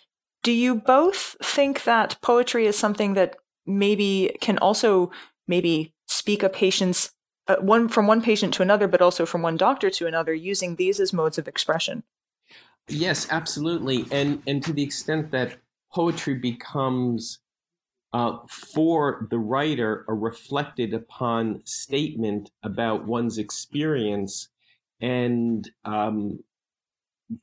Do 0.42 0.52
you 0.52 0.74
both 0.74 1.36
think 1.42 1.84
that 1.84 2.16
poetry 2.22 2.66
is 2.66 2.78
something 2.78 3.14
that 3.14 3.36
maybe 3.66 4.36
can 4.40 4.58
also 4.58 5.10
maybe 5.46 5.94
speak 6.06 6.42
a 6.42 6.48
patient's 6.48 7.12
uh, 7.48 7.56
one 7.56 7.88
from 7.88 8.06
one 8.06 8.22
patient 8.22 8.54
to 8.54 8.62
another, 8.62 8.86
but 8.86 9.02
also 9.02 9.26
from 9.26 9.42
one 9.42 9.56
doctor 9.56 9.90
to 9.90 10.06
another, 10.06 10.32
using 10.32 10.76
these 10.76 11.00
as 11.00 11.12
modes 11.12 11.38
of 11.38 11.48
expression. 11.48 12.04
Yes, 12.88 13.26
absolutely. 13.30 14.06
And 14.10 14.42
and 14.46 14.62
to 14.64 14.72
the 14.72 14.82
extent 14.82 15.30
that 15.30 15.56
poetry 15.92 16.34
becomes 16.34 17.38
uh, 18.12 18.38
for 18.48 19.26
the 19.30 19.38
writer 19.38 20.04
a 20.08 20.14
reflected 20.14 20.92
upon 20.92 21.62
statement 21.64 22.50
about 22.62 23.06
one's 23.06 23.38
experience 23.38 24.48
and 25.00 25.70
um, 25.84 26.40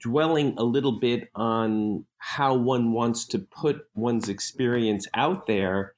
dwelling 0.02 0.54
a 0.58 0.64
little 0.64 1.00
bit 1.00 1.30
on 1.36 2.06
how 2.18 2.54
one 2.54 2.92
wants 2.92 3.26
to 3.26 3.40
put 3.40 3.88
one's 3.96 4.30
experience 4.30 5.08
out 5.14 5.48
there. 5.48 5.94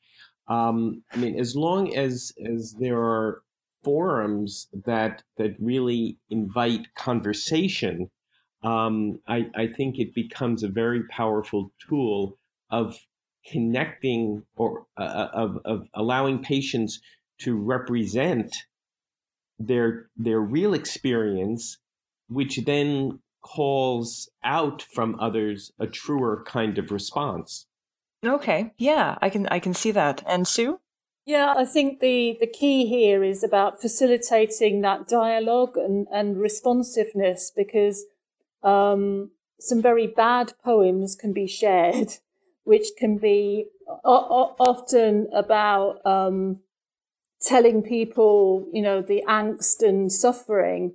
Um, 0.47 1.03
I 1.11 1.17
mean, 1.17 1.39
as 1.39 1.55
long 1.55 1.95
as 1.95 2.31
as 2.45 2.75
there 2.79 2.99
are 2.99 3.41
forums 3.83 4.67
that 4.85 5.23
that 5.37 5.55
really 5.59 6.17
invite 6.29 6.93
conversation, 6.95 8.09
um, 8.63 9.19
I, 9.27 9.49
I 9.55 9.67
think 9.67 9.97
it 9.97 10.13
becomes 10.13 10.63
a 10.63 10.69
very 10.69 11.03
powerful 11.07 11.71
tool 11.87 12.37
of 12.69 12.97
connecting 13.51 14.43
or 14.55 14.85
uh, 14.97 15.01
uh, 15.01 15.29
of, 15.33 15.57
of 15.65 15.87
allowing 15.93 16.43
patients 16.43 16.99
to 17.39 17.55
represent 17.55 18.55
their 19.57 20.09
their 20.15 20.39
real 20.39 20.73
experience, 20.73 21.77
which 22.27 22.57
then 22.65 23.19
calls 23.41 24.29
out 24.43 24.81
from 24.81 25.17
others 25.19 25.71
a 25.79 25.87
truer 25.87 26.43
kind 26.45 26.77
of 26.77 26.91
response. 26.91 27.67
Okay, 28.25 28.73
yeah, 28.77 29.17
I 29.21 29.29
can 29.29 29.47
I 29.47 29.59
can 29.59 29.73
see 29.73 29.91
that. 29.91 30.23
And 30.27 30.47
Sue? 30.47 30.79
Yeah, 31.25 31.53
I 31.55 31.65
think 31.65 31.99
the, 31.99 32.37
the 32.39 32.47
key 32.47 32.87
here 32.87 33.23
is 33.23 33.43
about 33.43 33.79
facilitating 33.79 34.81
that 34.81 35.07
dialogue 35.07 35.77
and, 35.77 36.07
and 36.11 36.39
responsiveness 36.39 37.51
because 37.55 38.05
um, 38.63 39.29
some 39.59 39.79
very 39.79 40.07
bad 40.07 40.53
poems 40.63 41.15
can 41.15 41.31
be 41.31 41.45
shared, 41.45 42.07
which 42.69 42.89
can 42.99 43.17
be 43.17 43.65
often 44.05 45.27
about 45.33 46.05
um, 46.05 46.59
telling 47.41 47.81
people, 47.81 48.69
you 48.71 48.83
know, 48.83 49.01
the 49.01 49.23
angst 49.27 49.81
and 49.81 50.11
suffering, 50.11 50.93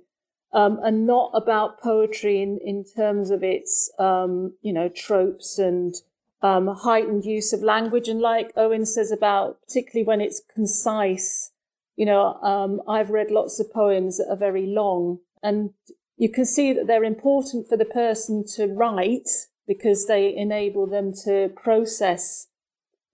um, 0.53 0.79
and 0.83 1.05
not 1.05 1.31
about 1.33 1.81
poetry 1.81 2.41
in, 2.41 2.59
in 2.63 2.85
terms 2.85 3.29
of 3.29 3.43
its, 3.43 3.91
um, 3.99 4.53
you 4.61 4.71
know, 4.71 4.87
tropes 4.87 5.59
and 5.59 5.95
um, 6.41 6.67
heightened 6.67 7.25
use 7.25 7.51
of 7.51 7.61
language. 7.61 8.07
And 8.07 8.21
like 8.21 8.53
Owen 8.55 8.85
says 8.85 9.11
about, 9.11 9.59
particularly 9.67 10.07
when 10.07 10.21
it's 10.21 10.41
concise, 10.55 11.51
you 11.97 12.05
know, 12.05 12.35
um, 12.35 12.81
I've 12.87 13.09
read 13.09 13.31
lots 13.31 13.59
of 13.59 13.73
poems 13.73 14.17
that 14.17 14.29
are 14.29 14.37
very 14.37 14.65
long 14.65 15.19
and 15.43 15.71
you 16.15 16.29
can 16.29 16.45
see 16.45 16.71
that 16.71 16.87
they're 16.87 17.03
important 17.03 17.67
for 17.67 17.75
the 17.75 17.83
person 17.83 18.45
to 18.55 18.67
write 18.67 19.27
because 19.67 20.07
they 20.07 20.35
enable 20.35 20.85
them 20.87 21.13
to 21.25 21.49
process 21.55 22.47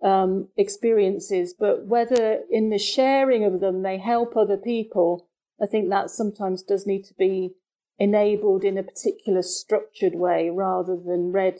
um, 0.03 0.49
experiences. 0.57 1.53
But 1.57 1.85
whether 1.85 2.41
in 2.49 2.69
the 2.69 2.79
sharing 2.79 3.43
of 3.43 3.59
them 3.59 3.83
they 3.83 3.97
help 3.97 4.35
other 4.35 4.57
people, 4.57 5.27
I 5.61 5.65
think 5.65 5.89
that 5.89 6.09
sometimes 6.09 6.63
does 6.63 6.87
need 6.87 7.03
to 7.05 7.13
be 7.13 7.51
enabled 7.99 8.63
in 8.63 8.77
a 8.77 8.83
particular 8.83 9.43
structured 9.43 10.15
way 10.15 10.49
rather 10.49 10.95
than 10.95 11.31
read 11.31 11.59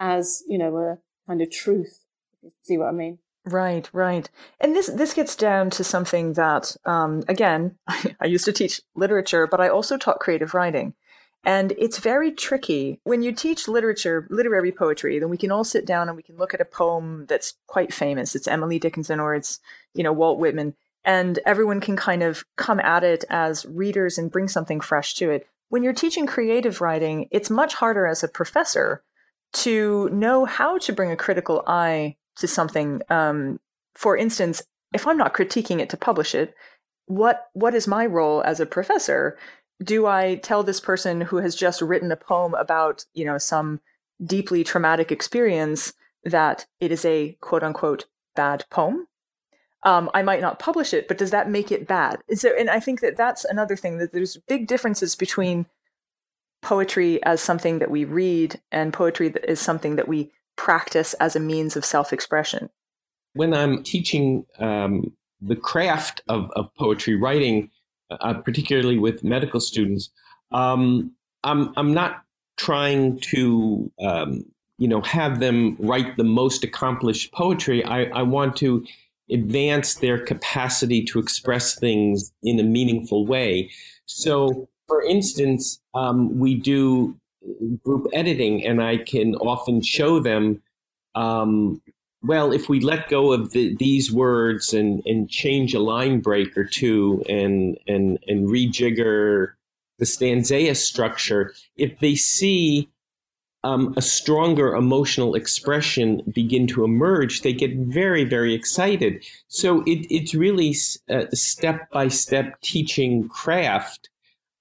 as, 0.00 0.42
you 0.48 0.56
know, 0.56 0.76
a 0.76 0.98
kind 1.26 1.42
of 1.42 1.50
truth. 1.50 2.06
See 2.62 2.78
what 2.78 2.88
I 2.88 2.92
mean? 2.92 3.18
Right, 3.44 3.90
right. 3.92 4.30
And 4.60 4.74
this 4.74 4.86
this 4.86 5.14
gets 5.14 5.34
down 5.34 5.70
to 5.70 5.82
something 5.82 6.34
that 6.34 6.76
um, 6.84 7.24
again, 7.28 7.76
I 7.88 8.26
used 8.26 8.44
to 8.44 8.52
teach 8.52 8.80
literature, 8.94 9.46
but 9.46 9.60
I 9.60 9.68
also 9.68 9.96
taught 9.96 10.20
creative 10.20 10.54
writing. 10.54 10.94
And 11.44 11.72
it's 11.76 11.98
very 11.98 12.30
tricky. 12.30 13.00
When 13.04 13.22
you 13.22 13.32
teach 13.32 13.66
literature, 13.66 14.26
literary 14.30 14.70
poetry, 14.70 15.18
then 15.18 15.28
we 15.28 15.36
can 15.36 15.50
all 15.50 15.64
sit 15.64 15.84
down 15.84 16.08
and 16.08 16.16
we 16.16 16.22
can 16.22 16.36
look 16.36 16.54
at 16.54 16.60
a 16.60 16.64
poem 16.64 17.26
that's 17.28 17.54
quite 17.66 17.92
famous. 17.92 18.36
It's 18.36 18.46
Emily 18.46 18.78
Dickinson 18.78 19.18
or 19.18 19.34
it's, 19.34 19.58
you 19.94 20.04
know, 20.04 20.12
Walt 20.12 20.38
Whitman. 20.38 20.74
And 21.04 21.40
everyone 21.44 21.80
can 21.80 21.96
kind 21.96 22.22
of 22.22 22.44
come 22.56 22.78
at 22.78 23.02
it 23.02 23.24
as 23.28 23.66
readers 23.66 24.18
and 24.18 24.30
bring 24.30 24.46
something 24.46 24.80
fresh 24.80 25.14
to 25.14 25.30
it. 25.30 25.48
When 25.68 25.82
you're 25.82 25.92
teaching 25.92 26.26
creative 26.26 26.80
writing, 26.80 27.26
it's 27.32 27.50
much 27.50 27.74
harder 27.74 28.06
as 28.06 28.22
a 28.22 28.28
professor 28.28 29.02
to 29.54 30.08
know 30.10 30.44
how 30.44 30.78
to 30.78 30.92
bring 30.92 31.10
a 31.10 31.16
critical 31.16 31.64
eye 31.66 32.16
to 32.36 32.46
something. 32.46 33.02
Um, 33.10 33.58
for 33.94 34.16
instance, 34.16 34.62
if 34.94 35.06
I'm 35.06 35.16
not 35.16 35.34
critiquing 35.34 35.80
it 35.80 35.90
to 35.90 35.96
publish 35.96 36.34
it, 36.34 36.54
what 37.06 37.48
what 37.52 37.74
is 37.74 37.88
my 37.88 38.06
role 38.06 38.42
as 38.42 38.60
a 38.60 38.66
professor? 38.66 39.36
Do 39.82 40.06
I 40.06 40.36
tell 40.36 40.62
this 40.62 40.80
person 40.80 41.22
who 41.22 41.38
has 41.38 41.54
just 41.54 41.82
written 41.82 42.12
a 42.12 42.16
poem 42.16 42.54
about, 42.54 43.04
you 43.14 43.24
know, 43.24 43.38
some 43.38 43.80
deeply 44.24 44.64
traumatic 44.64 45.10
experience 45.10 45.94
that 46.24 46.66
it 46.80 46.92
is 46.92 47.04
a 47.04 47.36
quote 47.40 47.62
unquote 47.62 48.06
bad 48.36 48.64
poem? 48.70 49.06
Um, 49.84 50.10
I 50.14 50.22
might 50.22 50.40
not 50.40 50.60
publish 50.60 50.94
it, 50.94 51.08
but 51.08 51.18
does 51.18 51.32
that 51.32 51.50
make 51.50 51.72
it 51.72 51.88
bad? 51.88 52.20
So, 52.34 52.50
and 52.56 52.70
I 52.70 52.78
think 52.78 53.00
that 53.00 53.16
that's 53.16 53.44
another 53.44 53.74
thing 53.74 53.98
that 53.98 54.12
there's 54.12 54.36
big 54.36 54.68
differences 54.68 55.16
between 55.16 55.66
poetry 56.60 57.22
as 57.24 57.40
something 57.40 57.80
that 57.80 57.90
we 57.90 58.04
read 58.04 58.60
and 58.70 58.92
poetry 58.92 59.28
that 59.28 59.50
is 59.50 59.60
something 59.60 59.96
that 59.96 60.06
we 60.06 60.30
practice 60.56 61.14
as 61.14 61.36
a 61.36 61.40
means 61.40 61.76
of 61.76 61.84
self 61.84 62.12
expression? 62.12 62.70
When 63.34 63.52
I'm 63.52 63.82
teaching 63.82 64.46
um, 64.58 65.12
the 65.40 65.56
craft 65.56 66.22
of, 66.28 66.50
of 66.54 66.74
poetry 66.76 67.16
writing, 67.16 67.70
uh, 68.20 68.34
particularly 68.34 68.98
with 68.98 69.24
medical 69.24 69.60
students, 69.60 70.10
um, 70.52 71.12
I'm, 71.44 71.72
I'm 71.76 71.94
not 71.94 72.22
trying 72.56 73.18
to 73.20 73.90
um, 74.00 74.44
you 74.78 74.88
know 74.88 75.00
have 75.02 75.40
them 75.40 75.76
write 75.78 76.16
the 76.16 76.24
most 76.24 76.64
accomplished 76.64 77.32
poetry. 77.32 77.84
I, 77.84 78.04
I 78.06 78.22
want 78.22 78.56
to 78.58 78.84
advance 79.30 79.94
their 79.94 80.18
capacity 80.18 81.04
to 81.04 81.18
express 81.18 81.78
things 81.78 82.32
in 82.42 82.58
a 82.58 82.62
meaningful 82.62 83.26
way. 83.26 83.70
So, 84.06 84.68
for 84.88 85.02
instance, 85.02 85.80
um, 85.94 86.38
we 86.38 86.54
do 86.54 87.16
group 87.84 88.06
editing, 88.12 88.64
and 88.64 88.82
I 88.82 88.98
can 88.98 89.34
often 89.36 89.80
show 89.82 90.20
them, 90.20 90.62
um, 91.14 91.80
well, 92.22 92.52
if 92.52 92.68
we 92.68 92.80
let 92.80 93.08
go 93.08 93.32
of 93.32 93.52
the, 93.52 93.74
these 93.76 94.12
words 94.12 94.72
and, 94.72 95.02
and 95.06 95.28
change 95.28 95.74
a 95.74 95.80
line 95.80 96.20
break 96.20 96.56
or 96.56 96.64
two 96.64 97.22
and, 97.28 97.78
and, 97.86 98.18
and 98.28 98.48
rejigger 98.48 99.52
the 99.98 100.06
stanza 100.06 100.74
structure, 100.74 101.52
if 101.76 101.98
they 102.00 102.14
see 102.14 102.88
um, 103.64 103.94
a 103.96 104.02
stronger 104.02 104.74
emotional 104.74 105.34
expression 105.34 106.22
begin 106.32 106.66
to 106.66 106.84
emerge, 106.84 107.42
they 107.42 107.52
get 107.52 107.74
very, 107.76 108.24
very 108.24 108.54
excited. 108.54 109.24
So 109.48 109.82
it, 109.82 110.06
it's 110.10 110.34
really 110.34 110.72
step 110.74 111.90
by 111.90 112.08
step 112.08 112.60
teaching 112.60 113.28
craft 113.28 114.10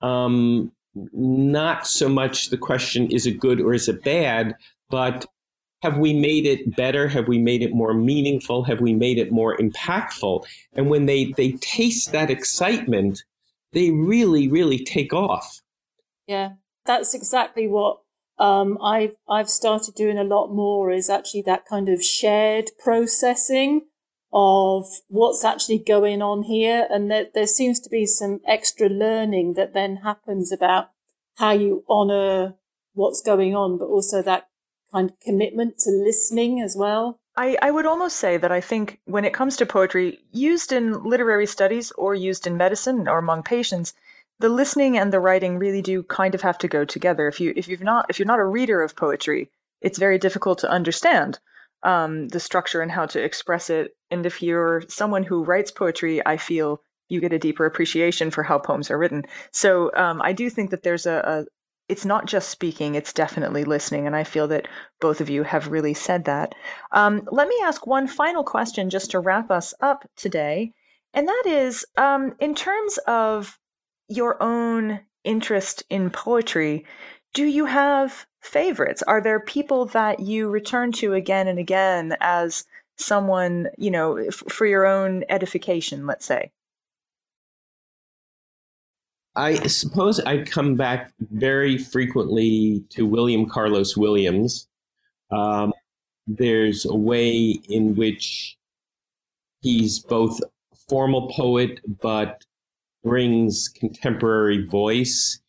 um, 0.02 0.72
not 1.14 1.88
so 1.88 2.10
much 2.10 2.50
the 2.50 2.58
question 2.58 3.10
is 3.12 3.26
it 3.26 3.40
good 3.40 3.62
or 3.62 3.74
is 3.74 3.88
it 3.88 4.04
bad, 4.04 4.56
but 4.90 5.26
have 5.82 5.98
we 5.98 6.14
made 6.14 6.46
it 6.46 6.76
better? 6.76 7.08
Have 7.08 7.28
we 7.28 7.40
made 7.40 7.62
it 7.64 7.74
more 7.74 7.94
meaningful? 7.94 8.64
Have 8.64 8.82
we 8.82 8.94
made 8.94 9.18
it 9.18 9.32
more 9.32 9.58
impactful? 9.58 10.46
And 10.74 10.90
when 10.90 11.06
they, 11.06 11.34
they 11.38 11.54
taste 11.54 12.12
that 12.12 12.30
excitement, 12.30 13.24
they 13.74 13.92
really, 13.92 14.48
really 14.48 14.84
take 14.84 15.14
off. 15.14 15.62
Yeah, 16.28 16.54
that's 16.86 17.14
exactly 17.14 17.68
what 17.68 18.00
um, 18.38 18.78
I've 18.82 19.16
I've 19.30 19.50
started 19.50 19.96
doing 19.96 20.18
a 20.18 20.24
lot 20.24 20.54
more. 20.54 20.92
Is 20.92 21.10
actually 21.10 21.44
that 21.44 21.66
kind 21.66 21.90
of 21.90 22.04
shared 22.04 22.72
processing 22.84 23.88
of 24.34 24.86
what's 25.08 25.44
actually 25.44 25.80
going 25.80 26.22
on 26.22 26.44
here. 26.44 26.88
And 26.90 27.12
there, 27.12 27.28
there 27.34 27.48
seems 27.48 27.80
to 27.82 27.90
be 27.90 28.06
some 28.06 28.40
extra 28.48 28.88
learning 28.88 29.54
that 29.56 29.74
then 29.74 29.98
happens 29.98 30.52
about 30.52 30.92
how 31.36 31.52
you 31.52 31.84
honor 31.90 32.56
what's 32.94 33.22
going 33.22 33.56
on, 33.56 33.78
but 33.78 33.86
also 33.86 34.22
that 34.22 34.48
kind 34.94 35.10
of 35.10 35.20
commitment 35.20 35.78
to 35.80 35.90
listening 35.90 36.62
as 36.62 36.76
well. 36.78 37.20
I, 37.38 37.58
I 37.62 37.72
would 37.72 37.86
almost 37.86 38.18
say 38.18 38.38
that 38.38 38.52
I 38.52 38.60
think 38.60 39.00
when 39.06 39.24
it 39.24 39.34
comes 39.34 39.56
to 39.58 39.66
poetry, 39.66 40.20
used 40.32 40.72
in 40.72 41.04
literary 41.04 41.48
studies 41.48 41.92
or 41.92 42.14
used 42.14 42.46
in 42.46 42.58
medicine 42.58 43.08
or 43.08 43.20
among 43.20 43.44
patients, 43.44 43.94
the 44.40 44.50
listening 44.50 44.98
and 44.98 45.14
the 45.14 45.20
writing 45.20 45.58
really 45.58 45.82
do 45.82 46.04
kind 46.04 46.36
of 46.36 46.42
have 46.42 46.58
to 46.60 46.68
go 46.68 46.84
together. 46.84 47.28
If 47.28 47.40
you 47.40 47.54
if 47.56 47.68
you've 47.68 47.84
not 47.84 48.08
if 48.10 48.20
you're 48.20 48.26
not 48.26 48.40
a 48.40 48.46
reader 48.46 48.82
of 48.82 48.96
poetry, 48.96 49.50
it's 49.82 50.00
very 50.00 50.18
difficult 50.18 50.60
to 50.60 50.70
understand 50.70 51.40
um, 51.84 52.28
the 52.30 52.40
structure 52.40 52.82
and 52.82 52.92
how 52.92 53.06
to 53.08 53.24
express 53.24 53.70
it. 53.70 53.96
And 54.10 54.26
if 54.26 54.42
you're 54.42 54.84
someone 54.88 55.24
who 55.24 55.44
writes 55.44 55.72
poetry, 55.72 56.26
I 56.26 56.38
feel 56.38 56.82
you 57.08 57.20
get 57.20 57.34
a 57.34 57.40
deeper 57.40 57.66
appreciation 57.66 58.32
for 58.32 58.44
how 58.44 58.58
poems 58.58 58.90
are 58.90 58.98
written. 58.98 59.26
So 59.52 59.92
um, 59.96 60.22
I 60.22 60.34
do 60.34 60.50
think 60.50 60.70
that 60.72 60.84
there's 60.84 61.06
a, 61.06 61.46
a, 61.46 61.46
it's 61.92 62.06
not 62.06 62.26
just 62.26 62.50
speaking, 62.50 62.96
it's 62.96 63.12
definitely 63.12 63.66
listening. 63.66 64.08
And 64.08 64.16
I 64.16 64.24
feel 64.24 64.48
that 64.48 64.70
both 65.02 65.20
of 65.20 65.30
you 65.30 65.44
have 65.44 65.68
really 65.68 65.94
said 65.94 66.24
that. 66.24 66.56
Um, 66.94 67.28
let 67.30 67.50
me 67.50 67.60
ask 67.64 67.86
one 67.86 68.08
final 68.08 68.46
question 68.46 68.90
just 68.90 69.12
to 69.12 69.20
wrap 69.20 69.52
us 69.52 69.74
up 69.82 70.10
today. 70.16 70.72
And 71.14 71.28
that 71.28 71.44
is 71.46 71.86
um, 71.98 72.34
in 72.40 72.56
terms 72.56 72.98
of 73.08 73.60
your 74.08 74.42
own 74.42 75.02
interest 75.26 75.84
in 75.90 76.10
poetry, 76.10 76.86
do 77.34 77.44
you 77.44 77.66
have 77.66 78.26
favorites? 78.40 79.04
Are 79.04 79.22
there 79.22 79.42
people 79.42 79.86
that 79.88 80.22
you 80.22 80.50
return 80.50 80.94
to 80.94 81.14
again 81.14 81.50
and 81.50 81.60
again 81.60 82.16
as 82.22 82.64
someone, 82.96 83.68
you 83.78 83.92
know, 83.92 84.16
f- 84.16 84.44
for 84.48 84.66
your 84.66 84.86
own 84.86 85.26
edification, 85.28 86.08
let's 86.08 86.26
say? 86.26 86.52
I 89.36 89.68
suppose 89.68 90.20
I 90.20 90.44
come 90.44 90.76
back 90.76 91.14
very 91.20 91.78
frequently 91.78 92.84
to 92.90 93.06
William 93.06 93.48
Carlos 93.48 93.96
Williams. 93.96 94.68
Um, 95.32 95.74
there's 96.28 96.86
a 96.86 96.96
way 96.96 97.60
in 97.70 97.96
which 97.96 98.58
he's 99.62 100.00
both 100.00 100.40
a 100.42 100.76
formal 100.90 101.30
poet 101.30 101.80
but 102.02 102.44
brings 103.04 103.70
contemporary 103.70 104.66
voice 104.66 105.40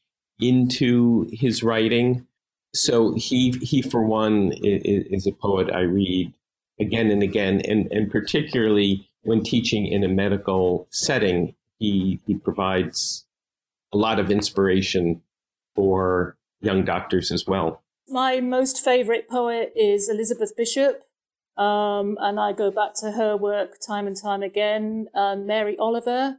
into 0.41 1.29
his 1.33 1.65
writing. 1.65 2.27
So 2.75 3.15
he 3.15 3.51
he 3.63 3.83
for 3.83 4.05
one 4.05 4.53
is, 4.63 5.07
is 5.11 5.27
a 5.27 5.33
poet 5.33 5.71
I 5.73 5.81
read 5.81 6.33
again 6.81 7.11
and 7.11 7.23
again, 7.23 7.61
and 7.63 7.91
and 7.91 8.11
particularly 8.11 9.11
when 9.23 9.43
teaching 9.43 9.87
in 9.87 10.05
a 10.05 10.09
medical 10.09 10.87
setting, 10.91 11.55
he 11.79 12.21
he 12.27 12.37
provides 12.37 13.27
a 13.93 13.97
lot 13.97 14.19
of 14.19 14.31
inspiration 14.31 15.23
for 15.75 16.37
young 16.61 16.85
doctors 16.85 17.31
as 17.31 17.47
well. 17.47 17.83
My 18.09 18.41
most 18.41 18.85
favorite 18.85 19.29
poet 19.29 19.73
is 19.77 20.09
Elizabeth 20.09 20.57
Bishop. 20.57 21.05
Um, 21.57 22.17
and 22.21 22.41
I 22.41 22.53
go 22.53 22.71
back 22.71 22.95
to 23.01 23.13
her 23.13 23.37
work 23.37 23.75
time 23.87 24.07
and 24.07 24.17
time 24.21 24.43
again. 24.43 25.09
Um, 25.15 25.47
Mary 25.47 25.77
Oliver, 25.79 26.39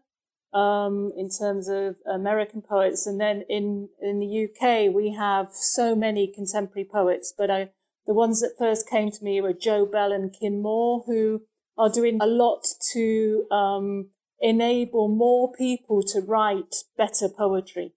um, 0.53 1.11
in 1.15 1.29
terms 1.29 1.69
of 1.69 1.97
American 2.11 2.61
poets, 2.61 3.05
and 3.05 3.21
then 3.21 3.43
in 3.47 3.89
in 4.01 4.19
the 4.19 4.45
UK 4.45 4.93
we 4.93 5.13
have 5.13 5.49
so 5.51 5.95
many 5.95 6.27
contemporary 6.27 6.87
poets. 6.91 7.31
But 7.37 7.51
I, 7.51 7.69
the 8.07 8.13
ones 8.13 8.41
that 8.41 8.55
first 8.57 8.89
came 8.89 9.11
to 9.11 9.23
me 9.23 9.39
were 9.39 9.53
Jo 9.53 9.85
Bell 9.85 10.11
and 10.11 10.33
Kim 10.33 10.61
Moore, 10.63 11.03
who 11.05 11.43
are 11.77 11.89
doing 11.89 12.17
a 12.19 12.27
lot 12.27 12.65
to 12.93 13.45
um, 13.51 14.09
enable 14.43 15.08
more 15.08 15.51
people 15.53 16.03
to 16.03 16.19
write 16.19 16.75
better 16.97 17.29
poetry. 17.29 17.93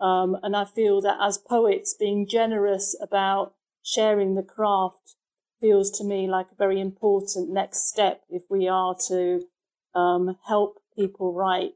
Um, 0.00 0.36
and 0.42 0.54
I 0.56 0.64
feel 0.64 1.00
that 1.02 1.16
as 1.22 1.38
poets, 1.38 1.94
being 1.98 2.26
generous 2.28 2.94
about 3.00 3.54
sharing 3.82 4.34
the 4.34 4.42
craft 4.42 5.14
feels 5.60 5.90
to 5.92 6.04
me 6.04 6.26
like 6.26 6.48
a 6.50 6.56
very 6.56 6.80
important 6.80 7.50
next 7.50 7.88
step 7.88 8.22
if 8.28 8.42
we 8.50 8.68
are 8.68 8.96
to 9.08 9.44
um, 9.94 10.36
help 10.46 10.80
people 10.94 11.32
write 11.32 11.74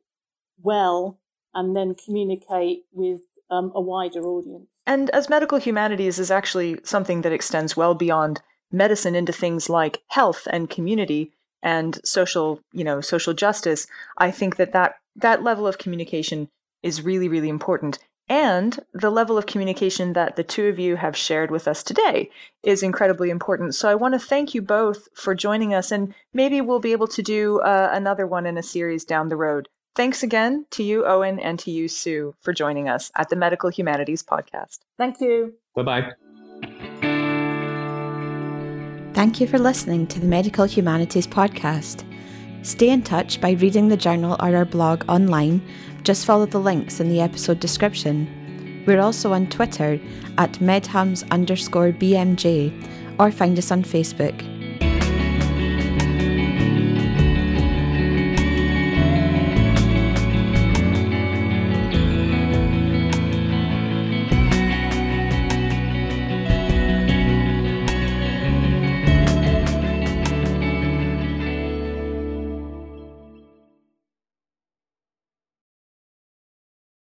well 0.61 1.21
and 1.55 1.75
then 1.75 1.95
communicate 1.95 2.83
with 2.93 3.21
um, 3.49 3.71
a 3.75 3.81
wider 3.81 4.23
audience. 4.23 4.67
And 4.87 5.09
as 5.11 5.31
medical 5.31 5.59
humanities 5.59 6.19
is 6.19 6.33
actually 6.33 6.81
something 6.83 7.23
that 7.23 7.33
extends 7.33 7.77
well 7.77 7.95
beyond 7.95 8.43
medicine 8.73 9.15
into 9.15 9.33
things 9.33 9.69
like 9.69 10.03
health 10.09 10.49
and 10.51 10.69
community 10.69 11.33
and 11.63 12.01
social, 12.05 12.61
you 12.73 12.85
know, 12.85 13.01
social 13.01 13.35
justice, 13.35 13.87
I 14.19 14.31
think 14.31 14.57
that 14.57 14.73
that, 14.73 14.97
that 15.17 15.43
level 15.43 15.67
of 15.67 15.79
communication 15.79 16.49
is 16.83 17.03
really, 17.03 17.29
really 17.29 17.49
important. 17.49 17.99
And 18.29 18.79
the 18.95 19.11
level 19.11 19.37
of 19.37 19.47
communication 19.47 20.13
that 20.13 20.37
the 20.37 20.45
two 20.45 20.69
of 20.69 20.79
you 20.79 20.95
have 20.97 21.17
shared 21.17 21.51
with 21.51 21.67
us 21.67 21.83
today 21.83 22.31
is 22.63 22.81
incredibly 22.81 23.29
important. 23.29 23.75
So 23.75 23.89
I 23.89 23.97
want 23.97 24.15
to 24.15 24.21
thank 24.21 24.55
you 24.55 24.63
both 24.63 25.09
for 25.15 25.35
joining 25.35 25.75
us, 25.75 25.91
and 25.91 26.15
maybe 26.33 26.61
we'll 26.61 26.79
be 26.79 26.93
able 26.93 27.09
to 27.09 27.23
do 27.23 27.59
uh, 27.61 27.91
another 27.93 28.29
one 28.29 28.47
in 28.47 28.57
a 28.57 28.63
series 28.63 29.05
down 29.05 29.31
the 29.31 29.37
road. 29.37 29.69
Thanks 29.97 30.23
again 30.23 30.67
to 30.71 30.85
you, 30.85 31.05
Owen, 31.05 31.41
and 31.41 31.59
to 31.59 31.73
you, 31.73 31.89
Sue, 31.89 32.37
for 32.41 32.53
joining 32.53 32.89
us 32.89 33.11
at 33.17 33.31
the 33.31 33.37
Medical 33.37 33.69
Humanities 33.69 34.23
Podcast. 34.23 34.79
Thank 34.97 35.21
you. 35.21 35.55
Bye 35.75 35.83
bye. 35.83 36.30
Thank 39.21 39.39
you 39.39 39.47
for 39.47 39.59
listening 39.59 40.07
to 40.07 40.19
the 40.19 40.25
Medical 40.25 40.65
Humanities 40.65 41.27
Podcast. 41.27 42.05
Stay 42.63 42.89
in 42.89 43.03
touch 43.03 43.39
by 43.39 43.51
reading 43.51 43.89
the 43.89 43.97
journal 43.99 44.35
or 44.41 44.57
our 44.57 44.65
blog 44.65 45.05
online 45.11 45.61
just 46.05 46.25
follow 46.25 46.47
the 46.47 46.59
links 46.59 47.01
in 47.01 47.11
the 47.11 47.21
episode 47.21 47.61
description. 47.61 48.83
We're 48.87 49.03
also 49.03 49.35
on 49.35 49.49
Twitter 49.49 50.01
at 50.39 50.53
medhums 50.55 51.31
underscore 51.31 51.93
BMJ 51.93 52.73
or 53.19 53.31
find 53.31 53.59
us 53.59 53.71
on 53.71 53.83
Facebook. 53.83 54.41